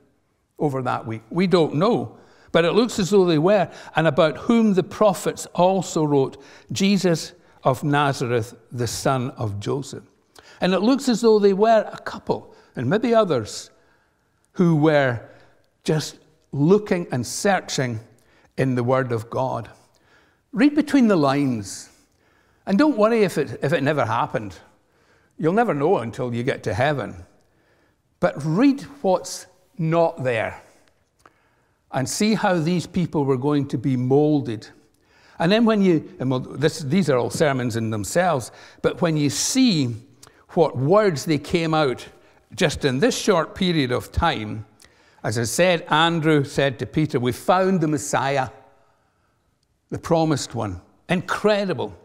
over 0.58 0.80
that 0.82 1.06
week? 1.06 1.22
We 1.28 1.46
don't 1.46 1.74
know. 1.74 2.16
But 2.50 2.64
it 2.64 2.72
looks 2.72 2.98
as 2.98 3.10
though 3.10 3.26
they 3.26 3.38
were, 3.38 3.70
and 3.94 4.06
about 4.06 4.38
whom 4.38 4.72
the 4.72 4.82
prophets 4.82 5.44
also 5.54 6.04
wrote 6.04 6.42
Jesus 6.72 7.34
of 7.62 7.84
Nazareth, 7.84 8.54
the 8.72 8.86
son 8.86 9.32
of 9.32 9.60
Joseph. 9.60 10.04
And 10.60 10.74
it 10.74 10.80
looks 10.80 11.08
as 11.08 11.20
though 11.20 11.38
they 11.38 11.52
were 11.52 11.88
a 11.92 11.98
couple, 11.98 12.54
and 12.76 12.88
maybe 12.88 13.14
others, 13.14 13.70
who 14.52 14.76
were 14.76 15.20
just 15.84 16.18
looking 16.52 17.06
and 17.12 17.26
searching 17.26 18.00
in 18.56 18.74
the 18.74 18.82
Word 18.82 19.12
of 19.12 19.30
God. 19.30 19.70
Read 20.52 20.74
between 20.74 21.08
the 21.08 21.16
lines. 21.16 21.90
And 22.66 22.78
don't 22.78 22.96
worry 22.96 23.22
if 23.22 23.38
it, 23.38 23.60
if 23.62 23.72
it 23.72 23.82
never 23.82 24.04
happened. 24.04 24.58
You'll 25.38 25.52
never 25.52 25.74
know 25.74 25.98
until 25.98 26.34
you 26.34 26.42
get 26.42 26.62
to 26.64 26.74
heaven. 26.74 27.14
But 28.20 28.34
read 28.44 28.82
what's 29.02 29.46
not 29.78 30.24
there 30.24 30.60
and 31.92 32.08
see 32.08 32.34
how 32.34 32.58
these 32.58 32.86
people 32.86 33.24
were 33.24 33.36
going 33.36 33.68
to 33.68 33.78
be 33.78 33.96
molded. 33.96 34.68
And 35.38 35.50
then 35.50 35.64
when 35.64 35.80
you, 35.80 36.16
and 36.18 36.30
well, 36.30 36.40
this, 36.40 36.80
these 36.80 37.08
are 37.08 37.16
all 37.16 37.30
sermons 37.30 37.76
in 37.76 37.90
themselves, 37.90 38.50
but 38.82 39.00
when 39.00 39.16
you 39.16 39.30
see 39.30 39.94
what 40.58 40.76
words 40.76 41.24
they 41.24 41.38
came 41.38 41.72
out 41.72 42.08
just 42.52 42.84
in 42.84 42.98
this 42.98 43.16
short 43.16 43.54
period 43.54 43.92
of 43.92 44.10
time, 44.10 44.66
as 45.22 45.38
I 45.38 45.44
said, 45.44 45.82
Andrew 45.88 46.42
said 46.42 46.80
to 46.80 46.86
Peter, 46.86 47.20
We 47.20 47.30
found 47.30 47.80
the 47.80 47.86
Messiah, 47.86 48.48
the 49.90 50.00
promised 50.00 50.56
one. 50.56 50.80
Incredible. 51.08 51.96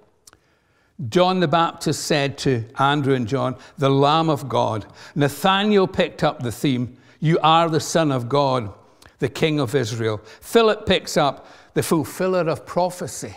John 1.10 1.40
the 1.40 1.48
Baptist 1.48 2.06
said 2.06 2.38
to 2.40 2.64
Andrew 2.78 3.16
and 3.16 3.28
John, 3.28 3.56
The 3.80 3.90
Lamb 3.90 4.30
of 4.30 4.48
God. 4.48 4.86
Nathanael 5.16 5.88
picked 5.88 6.24
up 6.24 6.44
the 6.44 6.52
theme, 6.52 6.96
You 7.20 7.40
are 7.42 7.72
the 7.72 7.80
Son 7.80 8.12
of 8.12 8.30
God, 8.30 8.72
the 9.18 9.30
King 9.30 9.60
of 9.60 9.74
Israel. 9.74 10.22
Philip 10.42 10.86
picks 10.86 11.18
up, 11.18 11.48
The 11.74 11.82
fulfiller 11.82 12.48
of 12.48 12.68
prophecy. 12.68 13.36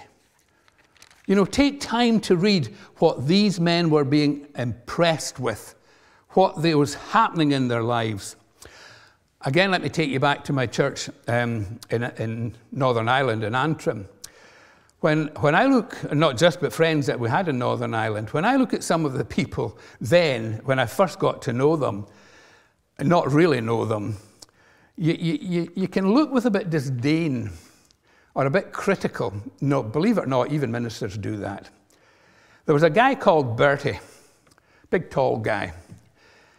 You 1.26 1.34
know, 1.34 1.44
take 1.44 1.80
time 1.80 2.20
to 2.20 2.36
read 2.36 2.68
what 2.98 3.26
these 3.26 3.58
men 3.58 3.90
were 3.90 4.04
being 4.04 4.46
impressed 4.56 5.40
with, 5.40 5.74
what 6.30 6.56
was 6.62 6.94
happening 6.94 7.50
in 7.50 7.66
their 7.66 7.82
lives. 7.82 8.36
Again, 9.42 9.72
let 9.72 9.82
me 9.82 9.88
take 9.88 10.08
you 10.08 10.20
back 10.20 10.44
to 10.44 10.52
my 10.52 10.66
church 10.66 11.10
um, 11.26 11.80
in, 11.90 12.04
in 12.18 12.54
Northern 12.70 13.08
Ireland, 13.08 13.42
in 13.42 13.56
Antrim. 13.56 14.08
When, 15.00 15.26
when 15.40 15.54
I 15.54 15.66
look, 15.66 16.12
not 16.12 16.36
just 16.36 16.60
but 16.60 16.72
friends 16.72 17.06
that 17.06 17.18
we 17.18 17.28
had 17.28 17.48
in 17.48 17.58
Northern 17.58 17.92
Ireland, 17.92 18.30
when 18.30 18.44
I 18.44 18.56
look 18.56 18.72
at 18.72 18.82
some 18.82 19.04
of 19.04 19.14
the 19.14 19.24
people 19.24 19.78
then, 20.00 20.60
when 20.64 20.78
I 20.78 20.86
first 20.86 21.18
got 21.18 21.42
to 21.42 21.52
know 21.52 21.76
them, 21.76 22.06
not 23.00 23.30
really 23.30 23.60
know 23.60 23.84
them, 23.84 24.16
you, 24.96 25.12
you, 25.12 25.72
you 25.74 25.88
can 25.88 26.12
look 26.12 26.30
with 26.30 26.46
a 26.46 26.50
bit 26.50 26.70
disdain 26.70 27.50
or 28.36 28.44
a 28.44 28.50
bit 28.50 28.70
critical. 28.70 29.32
No, 29.62 29.82
believe 29.82 30.18
it 30.18 30.24
or 30.24 30.26
not, 30.26 30.52
even 30.52 30.70
ministers 30.70 31.16
do 31.16 31.38
that. 31.38 31.70
There 32.66 32.74
was 32.74 32.82
a 32.82 32.90
guy 32.90 33.14
called 33.14 33.56
Bertie, 33.56 33.98
big 34.90 35.10
tall 35.10 35.38
guy. 35.38 35.72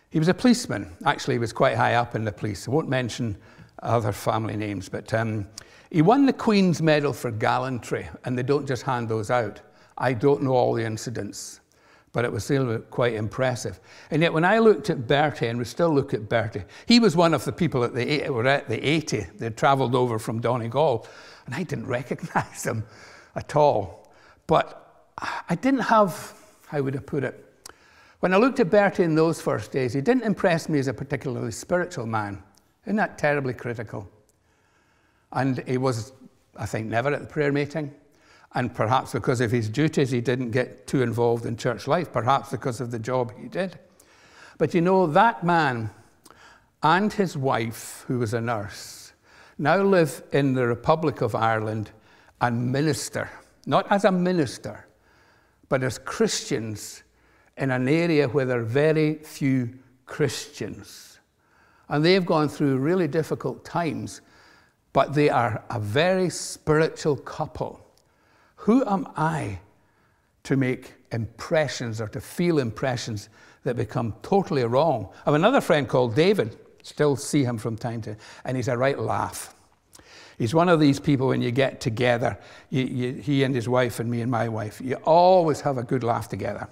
He 0.10 0.18
was 0.18 0.28
a 0.28 0.34
policeman. 0.34 0.92
Actually, 1.06 1.36
he 1.36 1.40
was 1.40 1.54
quite 1.54 1.78
high 1.78 1.94
up 1.94 2.16
in 2.16 2.26
the 2.26 2.32
police. 2.32 2.68
I 2.68 2.72
won't 2.72 2.90
mention 2.90 3.38
other 3.84 4.12
family 4.12 4.58
names, 4.58 4.90
but 4.90 5.14
um, 5.14 5.46
he 5.92 6.02
won 6.02 6.26
the 6.26 6.34
Queen's 6.34 6.82
Medal 6.82 7.14
for 7.14 7.30
gallantry, 7.30 8.10
and 8.26 8.36
they 8.36 8.44
don't 8.44 8.68
just 8.68 8.82
hand 8.82 9.08
those 9.08 9.30
out. 9.30 9.62
I 10.00 10.14
don't 10.14 10.42
know 10.42 10.54
all 10.54 10.74
the 10.74 10.84
incidents, 10.84 11.60
but 12.12 12.26
it 12.26 12.32
was 12.32 12.44
still 12.44 12.80
quite 12.90 13.14
impressive. 13.14 13.80
And 14.10 14.24
yet, 14.24 14.34
when 14.34 14.46
I 14.46 14.58
looked 14.58 14.90
at 14.90 15.08
Bertie, 15.08 15.46
and 15.46 15.60
we 15.60 15.66
still 15.66 15.94
look 15.94 16.16
at 16.16 16.28
Bertie, 16.28 16.64
he 16.88 17.00
was 17.00 17.16
one 17.16 17.36
of 17.36 17.46
the 17.46 17.52
people 17.52 17.88
that 17.88 18.34
were 18.34 18.48
at 18.48 18.68
the 18.68 18.84
80. 18.84 19.28
They 19.38 19.52
travelled 19.52 19.94
over 19.94 20.18
from 20.18 20.42
Donegal, 20.42 21.06
and 21.48 21.56
I 21.56 21.64
didn't 21.64 21.88
recognize 22.00 22.64
him 22.64 22.84
at 23.36 23.56
all. 23.56 24.14
But 24.46 25.10
I 25.50 25.56
didn't 25.56 25.82
have, 25.82 26.34
how 26.68 26.82
would 26.84 26.96
I 26.96 27.00
put 27.00 27.24
it? 27.24 27.44
When 28.20 28.34
I 28.34 28.38
looked 28.38 28.60
at 28.60 28.70
Bertie 28.70 29.04
in 29.04 29.16
those 29.16 29.42
first 29.42 29.72
days, 29.72 29.94
he 29.94 30.02
didn't 30.02 30.24
impress 30.24 30.70
me 30.70 30.80
as 30.80 30.88
a 30.88 30.94
particularly 30.94 31.52
spiritual 31.52 32.06
man. 32.06 32.42
Isn't 32.86 32.96
that 32.98 33.18
terribly 33.18 33.54
critical? 33.54 34.10
And 35.34 35.64
he 35.68 35.78
was, 35.78 36.14
I 36.56 36.66
think, 36.66 36.88
never 36.88 37.12
at 37.12 37.22
the 37.22 37.28
prayer 37.28 37.52
meeting. 37.52 37.94
And 38.54 38.74
perhaps 38.74 39.12
because 39.12 39.42
of 39.42 39.52
his 39.52 39.70
duties, 39.70 40.10
he 40.10 40.22
didn't 40.22 40.52
get 40.52 40.88
too 40.88 41.02
involved 41.02 41.46
in 41.46 41.58
church 41.58 41.86
life, 41.86 42.12
perhaps 42.12 42.50
because 42.50 42.80
of 42.82 42.92
the 42.92 43.00
job 43.00 43.34
he 43.40 43.48
did. 43.48 43.78
But 44.58 44.74
you 44.74 44.82
know, 44.82 45.06
that 45.08 45.44
man 45.44 45.92
and 46.82 47.12
his 47.12 47.38
wife, 47.38 48.06
who 48.08 48.20
was 48.20 48.34
a 48.34 48.42
nurse, 48.42 48.97
now 49.58 49.82
live 49.82 50.24
in 50.32 50.54
the 50.54 50.68
Republic 50.68 51.22
of 51.22 51.36
Ireland 51.36 51.92
and 52.42 52.72
minister, 52.72 53.30
not 53.66 53.92
as 53.92 54.06
a 54.06 54.12
minister, 54.12 54.86
but 55.70 55.84
as 55.84 55.98
Christians 55.98 57.04
in 57.58 57.72
an 57.72 57.88
area 57.88 58.28
where 58.28 58.46
there 58.46 58.60
are 58.60 58.64
very 58.64 59.16
few 59.16 59.74
Christians. 60.06 61.20
And 61.90 62.04
they've 62.04 62.26
gone 62.26 62.50
through 62.50 62.78
really 62.78 63.08
difficult 63.08 63.66
times, 63.66 64.22
but 64.94 65.14
they 65.14 65.30
are 65.30 65.64
a 65.70 65.80
very 65.80 66.30
spiritual 66.30 67.18
couple. 67.18 67.82
Who 68.58 68.86
am 68.86 69.08
I 69.16 69.60
to 70.44 70.56
make 70.56 70.94
impressions 71.12 72.00
or 72.00 72.08
to 72.10 72.22
feel 72.22 72.60
impressions 72.60 73.30
that 73.64 73.76
become 73.76 74.14
totally 74.22 74.64
wrong? 74.64 75.10
I 75.26 75.32
have 75.32 75.34
another 75.34 75.62
friend 75.62 75.88
called 75.88 76.16
David, 76.16 76.58
still 76.88 77.16
see 77.16 77.44
him 77.44 77.58
from 77.58 77.78
time 77.78 78.02
to 78.02 78.16
time, 78.16 78.24
and 78.46 78.58
he's 78.58 78.68
a 78.68 78.78
right 78.78 78.98
laugh. 78.98 79.54
He's 80.38 80.54
one 80.54 80.70
of 80.70 80.80
these 80.80 81.00
people 81.00 81.28
when 81.28 81.42
you 81.42 81.52
get 81.52 81.82
together, 81.82 82.38
you, 82.70 82.84
you, 82.84 83.14
he 83.14 83.44
and 83.44 83.54
his 83.54 83.68
wife 83.68 84.00
and 84.00 84.10
me 84.10 84.22
and 84.22 84.32
my 84.32 84.48
wife, 84.48 84.80
you 84.80 84.96
always 85.04 85.62
have 85.62 85.78
a 85.78 85.84
good 85.84 86.04
laugh 86.04 86.30
together. 86.30 86.70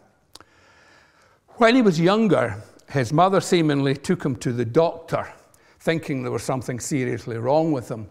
When 1.55 1.75
he 1.75 1.81
was 1.81 1.99
younger, 1.99 2.61
his 2.89 3.11
mother 3.11 3.41
seemingly 3.41 3.95
took 3.95 4.23
him 4.23 4.35
to 4.37 4.53
the 4.53 4.65
doctor, 4.65 5.27
thinking 5.79 6.21
there 6.21 6.31
was 6.31 6.43
something 6.43 6.79
seriously 6.79 7.37
wrong 7.37 7.71
with 7.71 7.89
him 7.89 8.07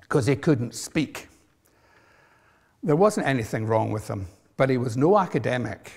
because 0.00 0.26
he 0.26 0.36
couldn't 0.36 0.74
speak. 0.74 1.28
There 2.82 2.96
wasn't 2.96 3.26
anything 3.26 3.66
wrong 3.66 3.92
with 3.92 4.08
him, 4.08 4.26
but 4.56 4.68
he 4.68 4.76
was 4.76 4.96
no 4.96 5.18
academic. 5.18 5.92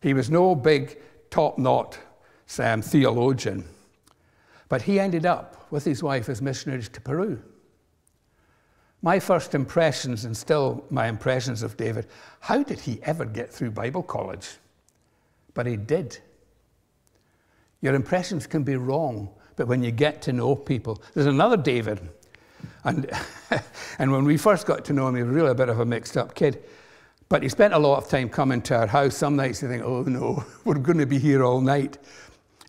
He 0.00 0.14
was 0.14 0.30
no 0.30 0.54
big, 0.54 0.98
top 1.30 1.58
knot 1.58 1.98
um, 2.58 2.82
theologian. 2.82 3.64
But 4.70 4.80
he 4.80 4.98
ended 4.98 5.26
up 5.26 5.66
with 5.70 5.84
his 5.84 6.02
wife 6.02 6.30
as 6.30 6.40
missionaries 6.40 6.88
to 6.88 7.00
Peru. 7.02 7.42
My 9.02 9.20
first 9.20 9.54
impressions, 9.54 10.24
and 10.24 10.34
still 10.34 10.84
my 10.88 11.08
impressions 11.08 11.62
of 11.62 11.76
David, 11.76 12.06
how 12.40 12.62
did 12.62 12.80
he 12.80 13.00
ever 13.02 13.26
get 13.26 13.52
through 13.52 13.72
Bible 13.72 14.02
college? 14.02 14.48
but 15.54 15.66
he 15.66 15.76
did. 15.76 16.18
Your 17.80 17.94
impressions 17.94 18.46
can 18.46 18.62
be 18.62 18.76
wrong, 18.76 19.30
but 19.56 19.66
when 19.66 19.82
you 19.82 19.90
get 19.90 20.22
to 20.22 20.32
know 20.32 20.54
people, 20.54 21.02
there's 21.14 21.26
another 21.26 21.56
David. 21.56 22.00
And, 22.84 23.10
and 23.98 24.12
when 24.12 24.24
we 24.24 24.36
first 24.36 24.66
got 24.66 24.84
to 24.86 24.92
know 24.92 25.08
him, 25.08 25.16
he 25.16 25.22
was 25.22 25.32
really 25.32 25.50
a 25.50 25.54
bit 25.54 25.68
of 25.68 25.80
a 25.80 25.84
mixed 25.84 26.16
up 26.16 26.34
kid. 26.34 26.64
But 27.28 27.42
he 27.42 27.48
spent 27.48 27.74
a 27.74 27.78
lot 27.78 28.02
of 28.02 28.08
time 28.08 28.28
coming 28.28 28.60
to 28.62 28.76
our 28.76 28.86
house. 28.86 29.16
Some 29.16 29.36
nights 29.36 29.62
you 29.62 29.68
think, 29.68 29.82
oh 29.84 30.02
no, 30.02 30.44
we're 30.64 30.74
going 30.74 30.98
to 30.98 31.06
be 31.06 31.18
here 31.18 31.44
all 31.44 31.60
night. 31.60 31.98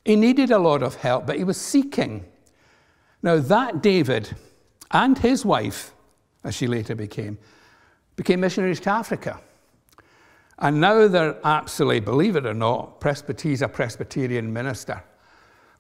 He 0.06 0.16
needed 0.16 0.52
a 0.52 0.58
lot 0.58 0.82
of 0.82 0.96
help, 0.96 1.28
but 1.28 1.38
he 1.38 1.44
was 1.44 1.58
seeking. 1.60 2.26
Now, 3.22 3.38
that 3.38 3.84
David 3.84 4.36
and 4.90 5.18
his 5.18 5.46
wife, 5.46 5.94
as 6.44 6.56
she 6.56 6.68
later 6.68 6.96
became, 6.96 7.38
became 8.16 8.40
missionaries 8.40 8.80
to 8.82 8.90
Africa. 8.90 9.40
And 10.58 10.80
now 10.80 11.08
they're 11.08 11.38
absolutely, 11.44 12.00
believe 12.00 12.36
it 12.36 12.46
or 12.46 12.54
not, 12.54 13.00
Presbyterian's 13.00 13.62
a 13.62 13.68
Presbyterian 13.68 14.52
minister, 14.52 15.04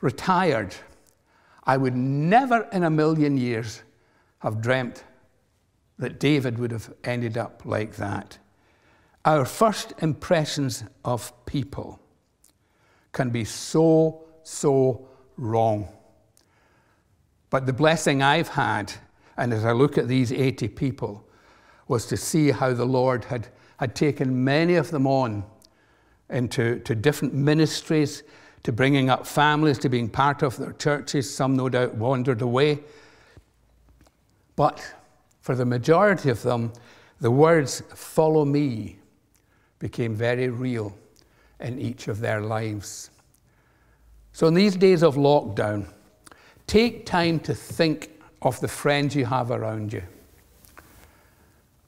retired. 0.01 0.75
I 1.63 1.77
would 1.77 1.95
never 1.95 2.67
in 2.71 2.83
a 2.83 2.89
million 2.89 3.37
years 3.37 3.83
have 4.39 4.61
dreamt 4.61 5.03
that 5.99 6.19
David 6.19 6.57
would 6.57 6.71
have 6.71 6.91
ended 7.03 7.37
up 7.37 7.61
like 7.63 7.95
that. 7.97 8.39
Our 9.23 9.45
first 9.45 9.93
impressions 9.99 10.83
of 11.05 11.31
people 11.45 12.00
can 13.11 13.29
be 13.29 13.43
so, 13.43 14.23
so 14.43 15.07
wrong. 15.37 15.87
But 17.49 17.65
the 17.65 17.73
blessing 17.73 18.21
I've 18.21 18.49
had, 18.49 18.93
and 19.37 19.53
as 19.53 19.65
I 19.65 19.73
look 19.73 19.97
at 19.97 20.07
these 20.07 20.31
80 20.31 20.69
people, 20.69 21.27
was 21.87 22.05
to 22.07 22.17
see 22.17 22.51
how 22.51 22.73
the 22.73 22.85
Lord 22.85 23.25
had, 23.25 23.49
had 23.77 23.95
taken 23.95 24.43
many 24.43 24.75
of 24.75 24.91
them 24.91 25.05
on 25.05 25.43
into 26.29 26.79
to 26.79 26.95
different 26.95 27.33
ministries, 27.33 28.23
to 28.63 28.71
bringing 28.71 29.09
up 29.09 29.27
families, 29.27 29.77
to 29.79 29.89
being 29.89 30.07
part 30.07 30.43
of 30.43 30.55
their 30.55 30.71
churches. 30.73 31.33
Some, 31.33 31.57
no 31.57 31.67
doubt, 31.67 31.95
wandered 31.95 32.41
away. 32.41 32.79
But 34.55 34.81
for 35.41 35.55
the 35.55 35.65
majority 35.65 36.29
of 36.29 36.41
them, 36.43 36.71
the 37.19 37.31
words, 37.31 37.81
follow 37.93 38.45
me, 38.45 38.99
became 39.79 40.15
very 40.15 40.47
real 40.47 40.95
in 41.61 41.79
each 41.79 42.07
of 42.07 42.19
their 42.19 42.41
lives. 42.41 43.09
So, 44.33 44.47
in 44.47 44.53
these 44.53 44.75
days 44.75 45.03
of 45.03 45.15
lockdown, 45.15 45.87
take 46.67 47.05
time 47.05 47.39
to 47.41 47.53
think 47.53 48.21
of 48.41 48.59
the 48.59 48.67
friends 48.67 49.15
you 49.15 49.25
have 49.25 49.51
around 49.51 49.93
you. 49.93 50.03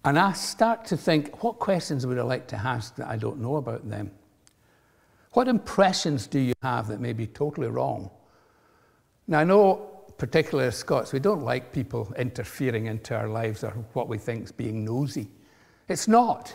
And 0.06 0.20
I 0.20 0.34
start 0.34 0.86
to 0.86 0.98
think, 0.98 1.44
what 1.44 1.60
questions 1.60 2.06
would 2.06 2.20
I 2.20 2.24
like 2.24 2.48
to 2.48 2.58
ask 2.58 2.96
that 2.96 3.08
I 3.08 3.16
don't 3.16 3.40
know 3.40 3.56
about 3.56 3.90
them? 3.90 4.12
What 5.32 5.48
impressions 5.48 6.28
do 6.28 6.40
you 6.40 6.54
have 6.62 6.88
that 6.90 7.00
may 7.00 7.14
be 7.14 7.26
totally 7.26 7.68
wrong? 7.68 8.12
Now, 9.28 9.40
I 9.40 9.44
know, 9.46 9.76
particularly 10.18 10.68
as 10.68 10.76
Scots, 10.76 11.14
we 11.14 11.20
don't 11.20 11.44
like 11.44 11.72
people 11.72 12.14
interfering 12.18 12.88
into 12.88 13.16
our 13.16 13.30
lives 13.30 13.64
or 13.64 13.72
what 13.94 14.10
we 14.10 14.18
think 14.18 14.44
is 14.44 14.52
being 14.52 14.84
nosy. 14.84 15.30
It's 15.88 16.08
not. 16.08 16.54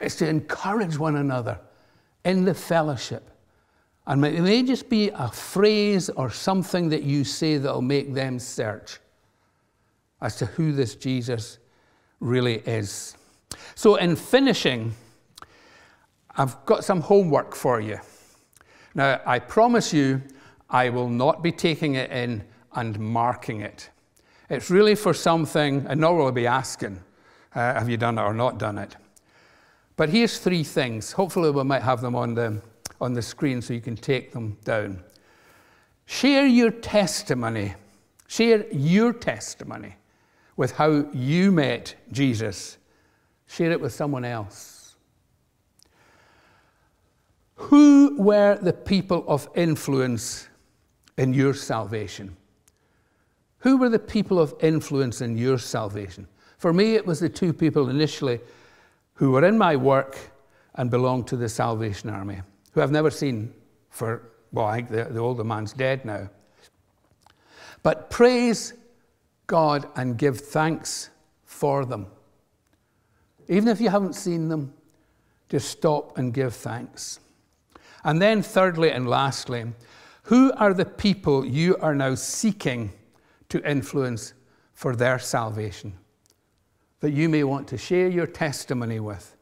It's 0.00 0.16
to 0.16 0.28
encourage 0.28 0.98
one 0.98 1.16
another 1.16 1.60
in 2.24 2.44
the 2.44 2.54
fellowship. 2.54 3.30
And 4.06 4.24
it 4.24 4.42
may 4.42 4.62
just 4.62 4.88
be 4.88 5.10
a 5.10 5.28
phrase 5.28 6.08
or 6.10 6.30
something 6.30 6.88
that 6.88 7.02
you 7.02 7.24
say 7.24 7.56
that 7.56 7.72
will 7.72 7.82
make 7.82 8.14
them 8.14 8.38
search 8.38 8.98
as 10.20 10.36
to 10.36 10.46
who 10.46 10.72
this 10.72 10.94
Jesus 10.94 11.58
really 12.20 12.58
is. 12.66 13.16
So, 13.74 13.96
in 13.96 14.16
finishing, 14.16 14.94
I've 16.36 16.64
got 16.66 16.84
some 16.84 17.00
homework 17.00 17.54
for 17.54 17.80
you. 17.80 17.98
Now, 18.94 19.20
I 19.26 19.38
promise 19.38 19.92
you, 19.92 20.22
I 20.70 20.88
will 20.88 21.08
not 21.08 21.42
be 21.42 21.52
taking 21.52 21.94
it 21.94 22.10
in 22.10 22.44
and 22.74 22.98
marking 22.98 23.60
it. 23.60 23.90
It's 24.48 24.70
really 24.70 24.94
for 24.94 25.14
something, 25.14 25.86
and 25.88 26.00
nor 26.00 26.16
will 26.16 26.28
I 26.28 26.30
be 26.30 26.46
asking, 26.46 27.02
uh, 27.54 27.74
have 27.74 27.88
you 27.88 27.96
done 27.96 28.18
it 28.18 28.22
or 28.22 28.34
not 28.34 28.58
done 28.58 28.78
it? 28.78 28.96
But 30.02 30.08
here's 30.08 30.38
three 30.38 30.64
things. 30.64 31.12
Hopefully, 31.12 31.52
we 31.52 31.62
might 31.62 31.82
have 31.82 32.00
them 32.00 32.16
on 32.16 32.34
the, 32.34 32.60
on 33.00 33.12
the 33.12 33.22
screen 33.22 33.62
so 33.62 33.72
you 33.72 33.80
can 33.80 33.94
take 33.94 34.32
them 34.32 34.58
down. 34.64 35.00
Share 36.06 36.44
your 36.44 36.72
testimony. 36.72 37.74
Share 38.26 38.66
your 38.72 39.12
testimony 39.12 39.94
with 40.56 40.72
how 40.72 41.06
you 41.12 41.52
met 41.52 41.94
Jesus. 42.10 42.78
Share 43.46 43.70
it 43.70 43.80
with 43.80 43.92
someone 43.92 44.24
else. 44.24 44.96
Who 47.54 48.20
were 48.20 48.58
the 48.60 48.72
people 48.72 49.24
of 49.28 49.48
influence 49.54 50.48
in 51.16 51.32
your 51.32 51.54
salvation? 51.54 52.36
Who 53.58 53.76
were 53.76 53.88
the 53.88 54.00
people 54.00 54.40
of 54.40 54.52
influence 54.62 55.20
in 55.20 55.38
your 55.38 55.58
salvation? 55.58 56.26
For 56.58 56.72
me, 56.72 56.96
it 56.96 57.06
was 57.06 57.20
the 57.20 57.28
two 57.28 57.52
people 57.52 57.88
initially 57.88 58.40
who 59.14 59.30
were 59.30 59.44
in 59.44 59.58
my 59.58 59.76
work 59.76 60.18
and 60.74 60.90
belonged 60.90 61.26
to 61.28 61.36
the 61.36 61.48
Salvation 61.48 62.10
Army, 62.10 62.40
who 62.72 62.80
I've 62.80 62.90
never 62.90 63.10
seen 63.10 63.52
for, 63.90 64.30
well, 64.52 64.66
I 64.66 64.76
think 64.76 64.90
the, 64.90 65.04
the 65.04 65.20
older 65.20 65.44
man's 65.44 65.72
dead 65.72 66.04
now. 66.04 66.28
But 67.82 68.10
praise 68.10 68.74
God 69.46 69.88
and 69.96 70.16
give 70.16 70.38
thanks 70.38 71.10
for 71.44 71.84
them. 71.84 72.06
Even 73.48 73.68
if 73.68 73.80
you 73.80 73.90
haven't 73.90 74.14
seen 74.14 74.48
them, 74.48 74.72
just 75.48 75.68
stop 75.68 76.16
and 76.16 76.32
give 76.32 76.54
thanks. 76.54 77.20
And 78.04 78.20
then, 78.20 78.42
thirdly 78.42 78.90
and 78.90 79.08
lastly, 79.08 79.66
who 80.24 80.52
are 80.54 80.72
the 80.72 80.84
people 80.84 81.44
you 81.44 81.76
are 81.76 81.94
now 81.94 82.14
seeking 82.14 82.92
to 83.48 83.68
influence 83.68 84.34
for 84.72 84.96
their 84.96 85.18
salvation? 85.18 85.92
That 87.02 87.12
you 87.12 87.28
may 87.28 87.44
want 87.44 87.66
to 87.68 87.76
share 87.76 88.08
your 88.08 88.26
testimony 88.26 89.00
with, 89.00 89.36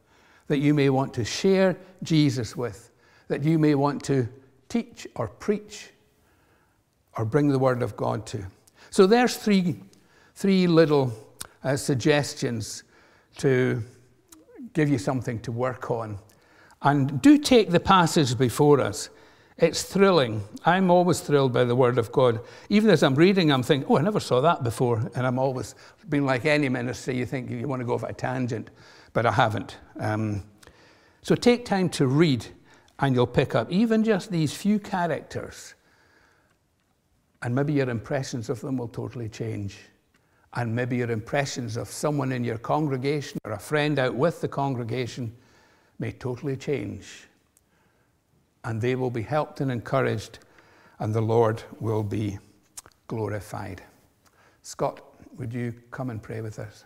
that 0.47 0.57
you 0.57 0.73
may 0.73 0.89
want 0.89 1.13
to 1.13 1.23
share 1.23 1.77
Jesus 2.03 2.55
with, 2.57 2.91
that 3.27 3.43
you 3.43 3.57
may 3.57 3.75
want 3.75 4.03
to 4.03 4.27
teach 4.67 5.07
or 5.15 5.27
preach 5.27 5.91
or 7.15 7.23
bring 7.23 7.49
the 7.49 7.59
Word 7.59 7.83
of 7.83 7.95
God 7.95 8.25
to. 8.25 8.43
So 8.89 9.05
there's 9.05 9.37
three, 9.37 9.79
three 10.33 10.65
little 10.65 11.13
uh, 11.63 11.77
suggestions 11.77 12.83
to 13.37 13.83
give 14.73 14.89
you 14.89 14.97
something 14.97 15.39
to 15.41 15.51
work 15.51 15.91
on. 15.91 16.17
And 16.81 17.21
do 17.21 17.37
take 17.37 17.69
the 17.69 17.79
passage 17.79 18.37
before 18.37 18.81
us 18.81 19.09
it's 19.61 19.83
thrilling. 19.83 20.43
I'm 20.65 20.89
always 20.89 21.21
thrilled 21.21 21.53
by 21.53 21.63
the 21.65 21.75
Word 21.75 21.99
of 21.99 22.11
God. 22.11 22.41
Even 22.69 22.89
as 22.89 23.03
I'm 23.03 23.13
reading, 23.13 23.51
I'm 23.51 23.61
thinking, 23.61 23.87
oh, 23.89 23.97
I 23.97 24.01
never 24.01 24.19
saw 24.19 24.41
that 24.41 24.63
before. 24.63 24.97
And 25.13 25.27
I'm 25.27 25.37
always 25.37 25.75
been 26.09 26.25
like 26.25 26.45
any 26.45 26.67
ministry, 26.67 27.15
you 27.15 27.27
think 27.27 27.49
you 27.51 27.67
want 27.67 27.79
to 27.79 27.85
go 27.85 27.93
off 27.93 28.03
a 28.03 28.11
tangent, 28.11 28.71
but 29.13 29.27
I 29.27 29.31
haven't. 29.31 29.77
Um, 29.99 30.43
so 31.21 31.35
take 31.35 31.63
time 31.63 31.89
to 31.89 32.07
read, 32.07 32.47
and 32.99 33.13
you'll 33.13 33.27
pick 33.27 33.53
up 33.53 33.71
even 33.71 34.03
just 34.03 34.31
these 34.31 34.51
few 34.51 34.79
characters. 34.79 35.75
And 37.43 37.53
maybe 37.53 37.73
your 37.73 37.89
impressions 37.89 38.49
of 38.49 38.61
them 38.61 38.77
will 38.77 38.87
totally 38.87 39.29
change. 39.29 39.77
And 40.53 40.75
maybe 40.75 40.97
your 40.97 41.11
impressions 41.11 41.77
of 41.77 41.87
someone 41.87 42.31
in 42.31 42.43
your 42.43 42.57
congregation 42.57 43.37
or 43.45 43.51
a 43.51 43.59
friend 43.59 43.99
out 43.99 44.15
with 44.15 44.41
the 44.41 44.47
congregation 44.47 45.35
may 45.99 46.11
totally 46.11 46.57
change 46.57 47.27
and 48.63 48.81
they 48.81 48.95
will 48.95 49.09
be 49.09 49.21
helped 49.21 49.61
and 49.61 49.71
encouraged, 49.71 50.39
and 50.99 51.13
the 51.13 51.21
Lord 51.21 51.63
will 51.79 52.03
be 52.03 52.37
glorified. 53.07 53.81
Scott, 54.61 55.01
would 55.37 55.53
you 55.53 55.73
come 55.89 56.09
and 56.09 56.21
pray 56.21 56.41
with 56.41 56.59
us? 56.59 56.85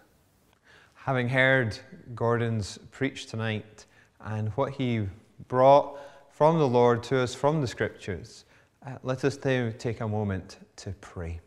Having 0.94 1.30
heard 1.30 1.78
Gordon's 2.16 2.80
preach 2.92 3.28
tonight 3.28 3.86
and 4.22 4.50
what 4.50 4.74
he 4.74 5.08
brought 5.48 6.00
from 6.30 6.58
the 6.58 6.68
Lord 6.68 7.04
to 7.04 7.20
us 7.20 7.36
from 7.36 7.62
the 7.62 7.68
scriptures, 7.68 8.46
uh, 8.86 8.98
let 9.04 9.24
us 9.24 9.38
now 9.44 9.72
take 9.78 10.02
a 10.02 10.08
moment 10.08 10.58
to 10.78 10.92
pray. 11.02 11.40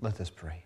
Let 0.00 0.20
us 0.20 0.30
pray. 0.30 0.64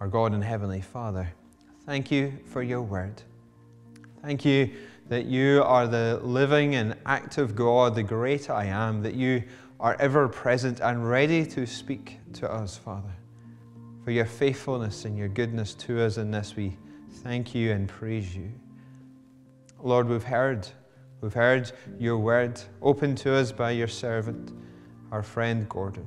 Our 0.00 0.08
God 0.08 0.32
and 0.32 0.42
Heavenly 0.42 0.80
Father, 0.80 1.32
thank 1.86 2.10
you 2.10 2.38
for 2.46 2.62
your 2.62 2.82
word. 2.82 3.22
Thank 4.22 4.44
you 4.44 4.70
that 5.08 5.26
you 5.26 5.64
are 5.64 5.88
the 5.88 6.20
living 6.22 6.76
and 6.76 6.96
active 7.04 7.56
God, 7.56 7.96
the 7.96 8.04
great 8.04 8.50
I 8.50 8.66
am, 8.66 9.02
that 9.02 9.14
you 9.14 9.42
are 9.80 9.96
ever 9.98 10.28
present 10.28 10.78
and 10.78 11.10
ready 11.10 11.44
to 11.46 11.66
speak 11.66 12.20
to 12.34 12.48
us, 12.48 12.76
Father. 12.76 13.12
For 14.04 14.12
your 14.12 14.24
faithfulness 14.24 15.06
and 15.06 15.18
your 15.18 15.26
goodness 15.26 15.74
to 15.74 16.00
us 16.00 16.18
in 16.18 16.30
this, 16.30 16.54
we 16.54 16.76
thank 17.24 17.52
you 17.52 17.72
and 17.72 17.88
praise 17.88 18.34
you. 18.36 18.52
Lord, 19.82 20.08
we've 20.08 20.22
heard, 20.22 20.68
we've 21.20 21.34
heard 21.34 21.72
your 21.98 22.16
word 22.16 22.62
opened 22.80 23.18
to 23.18 23.34
us 23.34 23.50
by 23.50 23.72
your 23.72 23.88
servant, 23.88 24.52
our 25.10 25.24
friend 25.24 25.68
Gordon. 25.68 26.06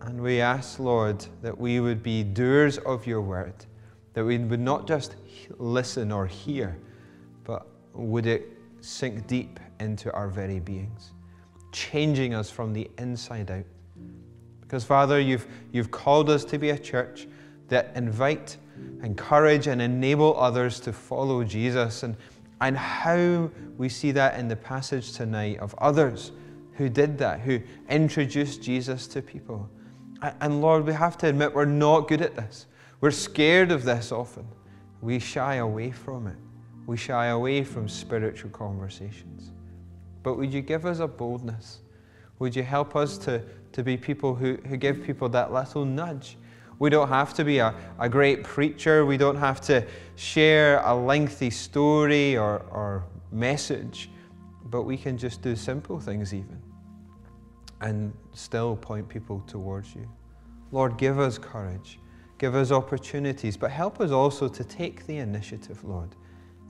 And 0.00 0.18
we 0.22 0.40
ask, 0.40 0.78
Lord, 0.78 1.26
that 1.42 1.58
we 1.58 1.78
would 1.78 2.02
be 2.02 2.24
doers 2.24 2.78
of 2.78 3.06
your 3.06 3.20
word, 3.20 3.66
that 4.14 4.24
we 4.24 4.38
would 4.38 4.60
not 4.60 4.88
just 4.88 5.16
listen 5.58 6.10
or 6.10 6.26
hear 6.26 6.78
but 7.44 7.66
would 7.94 8.26
it 8.26 8.56
sink 8.82 9.26
deep 9.26 9.60
into 9.80 10.12
our 10.12 10.28
very 10.28 10.60
beings, 10.60 11.12
changing 11.70 12.34
us 12.34 12.50
from 12.50 12.72
the 12.72 12.90
inside 12.98 13.50
out. 13.50 13.64
Because, 14.60 14.84
Father, 14.84 15.20
you've, 15.20 15.46
you've 15.72 15.90
called 15.90 16.28
us 16.28 16.44
to 16.46 16.58
be 16.58 16.70
a 16.70 16.78
church 16.78 17.26
that 17.68 17.92
invite, 17.94 18.56
encourage, 19.02 19.66
and 19.66 19.80
enable 19.80 20.38
others 20.38 20.80
to 20.80 20.92
follow 20.92 21.44
Jesus. 21.44 22.02
And, 22.02 22.16
and 22.60 22.76
how 22.76 23.50
we 23.76 23.88
see 23.88 24.12
that 24.12 24.38
in 24.38 24.48
the 24.48 24.56
passage 24.56 25.12
tonight 25.12 25.58
of 25.58 25.74
others 25.78 26.32
who 26.74 26.88
did 26.88 27.18
that, 27.18 27.40
who 27.40 27.60
introduced 27.88 28.62
Jesus 28.62 29.06
to 29.08 29.22
people. 29.22 29.68
And 30.40 30.60
Lord, 30.60 30.86
we 30.86 30.92
have 30.92 31.18
to 31.18 31.28
admit 31.28 31.54
we're 31.54 31.64
not 31.64 32.08
good 32.08 32.22
at 32.22 32.34
this. 32.34 32.66
We're 33.00 33.10
scared 33.10 33.72
of 33.72 33.84
this 33.84 34.12
often. 34.12 34.46
We 35.00 35.18
shy 35.18 35.56
away 35.56 35.90
from 35.90 36.28
it 36.28 36.36
we 36.86 36.96
shy 36.96 37.26
away 37.26 37.64
from 37.64 37.88
spiritual 37.88 38.50
conversations. 38.50 39.52
But 40.22 40.36
would 40.36 40.52
you 40.52 40.60
give 40.60 40.86
us 40.86 41.00
a 41.00 41.08
boldness? 41.08 41.80
Would 42.38 42.56
you 42.56 42.62
help 42.62 42.96
us 42.96 43.18
to, 43.18 43.42
to 43.72 43.82
be 43.82 43.96
people 43.96 44.34
who, 44.34 44.56
who 44.66 44.76
give 44.76 45.02
people 45.02 45.28
that 45.30 45.52
little 45.52 45.84
nudge? 45.84 46.36
We 46.78 46.90
don't 46.90 47.08
have 47.08 47.32
to 47.34 47.44
be 47.44 47.58
a, 47.58 47.74
a 48.00 48.08
great 48.08 48.42
preacher. 48.42 49.06
We 49.06 49.16
don't 49.16 49.36
have 49.36 49.60
to 49.62 49.86
share 50.16 50.80
a 50.80 50.94
lengthy 50.94 51.50
story 51.50 52.36
or, 52.36 52.60
or 52.70 53.04
message, 53.30 54.10
but 54.64 54.82
we 54.82 54.96
can 54.96 55.16
just 55.16 55.42
do 55.42 55.54
simple 55.54 56.00
things, 56.00 56.34
even, 56.34 56.60
and 57.80 58.12
still 58.32 58.76
point 58.76 59.08
people 59.08 59.44
towards 59.46 59.94
you. 59.94 60.08
Lord, 60.72 60.98
give 60.98 61.18
us 61.20 61.38
courage, 61.38 62.00
give 62.38 62.54
us 62.54 62.72
opportunities, 62.72 63.56
but 63.56 63.70
help 63.70 64.00
us 64.00 64.10
also 64.10 64.48
to 64.48 64.64
take 64.64 65.06
the 65.06 65.18
initiative, 65.18 65.84
Lord, 65.84 66.16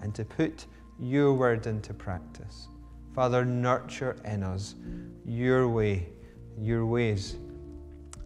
and 0.03 0.15
to 0.15 0.25
put 0.25 0.67
your 0.99 1.33
word 1.33 1.67
into 1.67 1.95
practice. 1.95 2.69
Father, 3.15 3.45
nurture 3.45 4.17
in 4.25 4.43
us 4.43 4.75
your 5.25 5.69
way, 5.69 6.09
your 6.59 6.87
ways, 6.87 7.37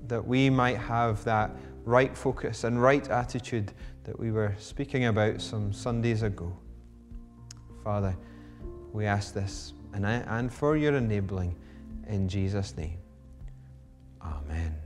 that 0.09 0.25
we 0.25 0.51
might 0.51 0.79
have 0.79 1.23
that 1.25 1.51
right 1.85 2.17
focus 2.17 2.65
and 2.65 2.81
right 2.81 3.09
attitude 3.11 3.73
that 4.05 4.19
we 4.19 4.31
were 4.31 4.55
speaking 4.59 5.07
about 5.07 5.41
some 5.41 5.73
Sundays 5.73 6.23
ago. 6.23 6.57
Father, 7.83 8.17
we 8.93 9.07
ask 9.07 9.35
this 9.35 9.73
and, 9.93 10.07
I, 10.07 10.15
and 10.39 10.53
for 10.53 10.77
your 10.77 10.97
enabling 10.97 11.57
in 12.07 12.29
Jesus' 12.29 12.77
name. 12.77 12.99
Amen. 14.23 14.86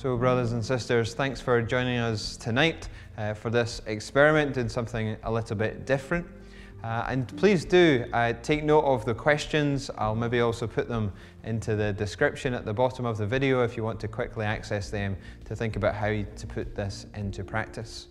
So, 0.00 0.16
brothers 0.16 0.52
and 0.52 0.64
sisters, 0.64 1.14
thanks 1.14 1.40
for 1.40 1.60
joining 1.60 1.98
us 1.98 2.36
tonight 2.36 2.88
uh, 3.16 3.34
for 3.34 3.50
this 3.50 3.82
experiment, 3.86 4.54
doing 4.54 4.68
something 4.68 5.16
a 5.24 5.32
little 5.32 5.56
bit 5.56 5.86
different. 5.86 6.24
Uh, 6.84 7.06
and 7.08 7.36
please 7.36 7.64
do 7.64 8.04
uh, 8.12 8.32
take 8.44 8.62
note 8.62 8.84
of 8.84 9.04
the 9.04 9.12
questions. 9.12 9.90
I'll 9.98 10.14
maybe 10.14 10.38
also 10.38 10.68
put 10.68 10.86
them 10.86 11.12
into 11.42 11.74
the 11.74 11.92
description 11.92 12.54
at 12.54 12.64
the 12.64 12.72
bottom 12.72 13.06
of 13.06 13.18
the 13.18 13.26
video 13.26 13.64
if 13.64 13.76
you 13.76 13.82
want 13.82 13.98
to 13.98 14.06
quickly 14.06 14.46
access 14.46 14.88
them 14.88 15.16
to 15.46 15.56
think 15.56 15.74
about 15.74 15.96
how 15.96 16.10
to 16.10 16.46
put 16.46 16.76
this 16.76 17.06
into 17.16 17.42
practice. 17.42 18.06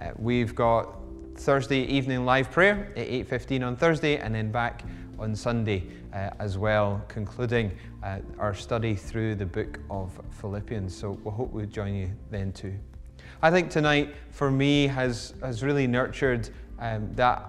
Uh, 0.00 0.10
we've 0.18 0.56
got 0.56 0.96
Thursday 1.36 1.82
evening 1.82 2.24
live 2.24 2.50
prayer 2.50 2.92
at 2.96 3.06
8.15 3.06 3.64
on 3.64 3.76
Thursday 3.76 4.16
and 4.16 4.34
then 4.34 4.50
back 4.50 4.82
on 5.20 5.36
Sunday 5.36 5.84
uh, 6.12 6.30
as 6.38 6.58
well, 6.58 7.04
concluding 7.08 7.70
uh, 8.02 8.18
our 8.38 8.54
study 8.54 8.94
through 8.94 9.34
the 9.34 9.46
book 9.46 9.78
of 9.90 10.10
Philippians. 10.40 10.96
So 10.96 11.18
we 11.22 11.30
hope 11.30 11.52
we'll 11.52 11.66
join 11.66 11.94
you 11.94 12.10
then 12.30 12.52
too. 12.52 12.74
I 13.42 13.50
think 13.50 13.70
tonight 13.70 14.14
for 14.30 14.50
me 14.50 14.86
has, 14.86 15.34
has 15.42 15.62
really 15.62 15.86
nurtured 15.86 16.48
um, 16.78 17.10
that 17.14 17.44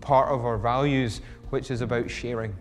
part 0.00 0.28
of 0.28 0.44
our 0.44 0.56
values, 0.56 1.20
which 1.50 1.70
is 1.70 1.80
about 1.80 2.08
sharing. 2.10 2.54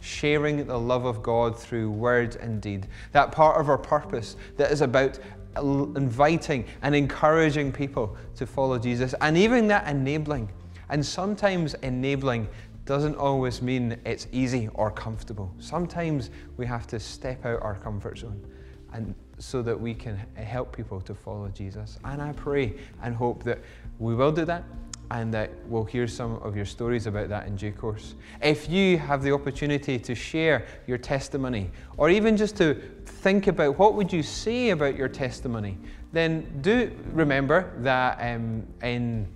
Sharing 0.00 0.66
the 0.66 0.78
love 0.78 1.04
of 1.04 1.22
God 1.22 1.58
through 1.58 1.90
word 1.90 2.36
and 2.36 2.60
deed. 2.60 2.88
That 3.12 3.32
part 3.32 3.60
of 3.60 3.68
our 3.68 3.78
purpose 3.78 4.36
that 4.56 4.72
is 4.72 4.80
about 4.80 5.18
inviting 5.56 6.64
and 6.82 6.94
encouraging 6.94 7.72
people 7.72 8.16
to 8.36 8.46
follow 8.46 8.78
Jesus, 8.78 9.14
and 9.20 9.36
even 9.36 9.68
that 9.68 9.86
enabling. 9.86 10.50
And 10.88 11.04
sometimes 11.04 11.74
enabling 11.74 12.48
doesn't 12.84 13.16
always 13.16 13.62
mean 13.62 13.98
it's 14.04 14.26
easy 14.32 14.68
or 14.74 14.90
comfortable. 14.90 15.54
Sometimes 15.58 16.30
we 16.56 16.66
have 16.66 16.86
to 16.88 16.98
step 16.98 17.44
out 17.44 17.62
our 17.62 17.76
comfort 17.76 18.18
zone 18.18 18.44
and 18.92 19.14
so 19.38 19.62
that 19.62 19.78
we 19.78 19.94
can 19.94 20.16
help 20.34 20.76
people 20.76 21.00
to 21.00 21.14
follow 21.14 21.48
Jesus. 21.48 21.98
And 22.04 22.20
I 22.20 22.32
pray 22.32 22.74
and 23.02 23.14
hope 23.14 23.42
that 23.44 23.58
we 23.98 24.14
will 24.14 24.32
do 24.32 24.44
that 24.44 24.64
and 25.10 25.34
that 25.34 25.50
we'll 25.66 25.84
hear 25.84 26.06
some 26.06 26.36
of 26.36 26.54
your 26.54 26.64
stories 26.64 27.06
about 27.06 27.28
that 27.28 27.46
in 27.46 27.56
due 27.56 27.72
course. 27.72 28.14
If 28.42 28.70
you 28.70 28.96
have 28.98 29.22
the 29.22 29.32
opportunity 29.32 29.98
to 29.98 30.14
share 30.14 30.66
your 30.86 30.98
testimony 30.98 31.70
or 31.96 32.10
even 32.10 32.36
just 32.36 32.56
to 32.58 32.74
think 33.04 33.48
about 33.48 33.78
what 33.78 33.94
would 33.94 34.12
you 34.12 34.22
say 34.22 34.70
about 34.70 34.96
your 34.96 35.08
testimony, 35.08 35.78
then 36.12 36.60
do 36.60 36.92
remember 37.12 37.72
that 37.78 38.18
um, 38.20 38.66
in 38.82 39.26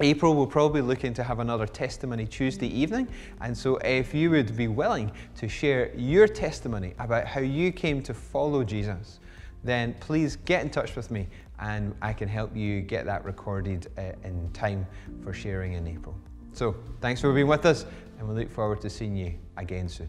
April, 0.00 0.34
we'll 0.34 0.46
probably 0.46 0.80
looking 0.80 1.14
to 1.14 1.22
have 1.22 1.38
another 1.38 1.66
testimony 1.66 2.26
Tuesday 2.26 2.66
evening. 2.66 3.08
And 3.40 3.56
so, 3.56 3.76
if 3.78 4.12
you 4.12 4.30
would 4.30 4.56
be 4.56 4.68
willing 4.68 5.12
to 5.36 5.48
share 5.48 5.94
your 5.94 6.26
testimony 6.26 6.94
about 6.98 7.26
how 7.26 7.40
you 7.40 7.70
came 7.70 8.02
to 8.02 8.14
follow 8.14 8.64
Jesus, 8.64 9.20
then 9.62 9.94
please 10.00 10.36
get 10.36 10.62
in 10.62 10.70
touch 10.70 10.96
with 10.96 11.10
me 11.10 11.28
and 11.60 11.94
I 12.02 12.12
can 12.12 12.28
help 12.28 12.56
you 12.56 12.80
get 12.80 13.06
that 13.06 13.24
recorded 13.24 13.86
uh, 13.96 14.12
in 14.24 14.50
time 14.52 14.86
for 15.22 15.32
sharing 15.32 15.74
in 15.74 15.86
April. 15.86 16.16
So, 16.52 16.74
thanks 17.00 17.20
for 17.20 17.32
being 17.32 17.46
with 17.46 17.64
us, 17.64 17.86
and 18.18 18.28
we 18.28 18.34
look 18.34 18.50
forward 18.50 18.80
to 18.82 18.90
seeing 18.90 19.16
you 19.16 19.34
again 19.56 19.88
soon. 19.88 20.08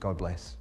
God 0.00 0.18
bless. 0.18 0.56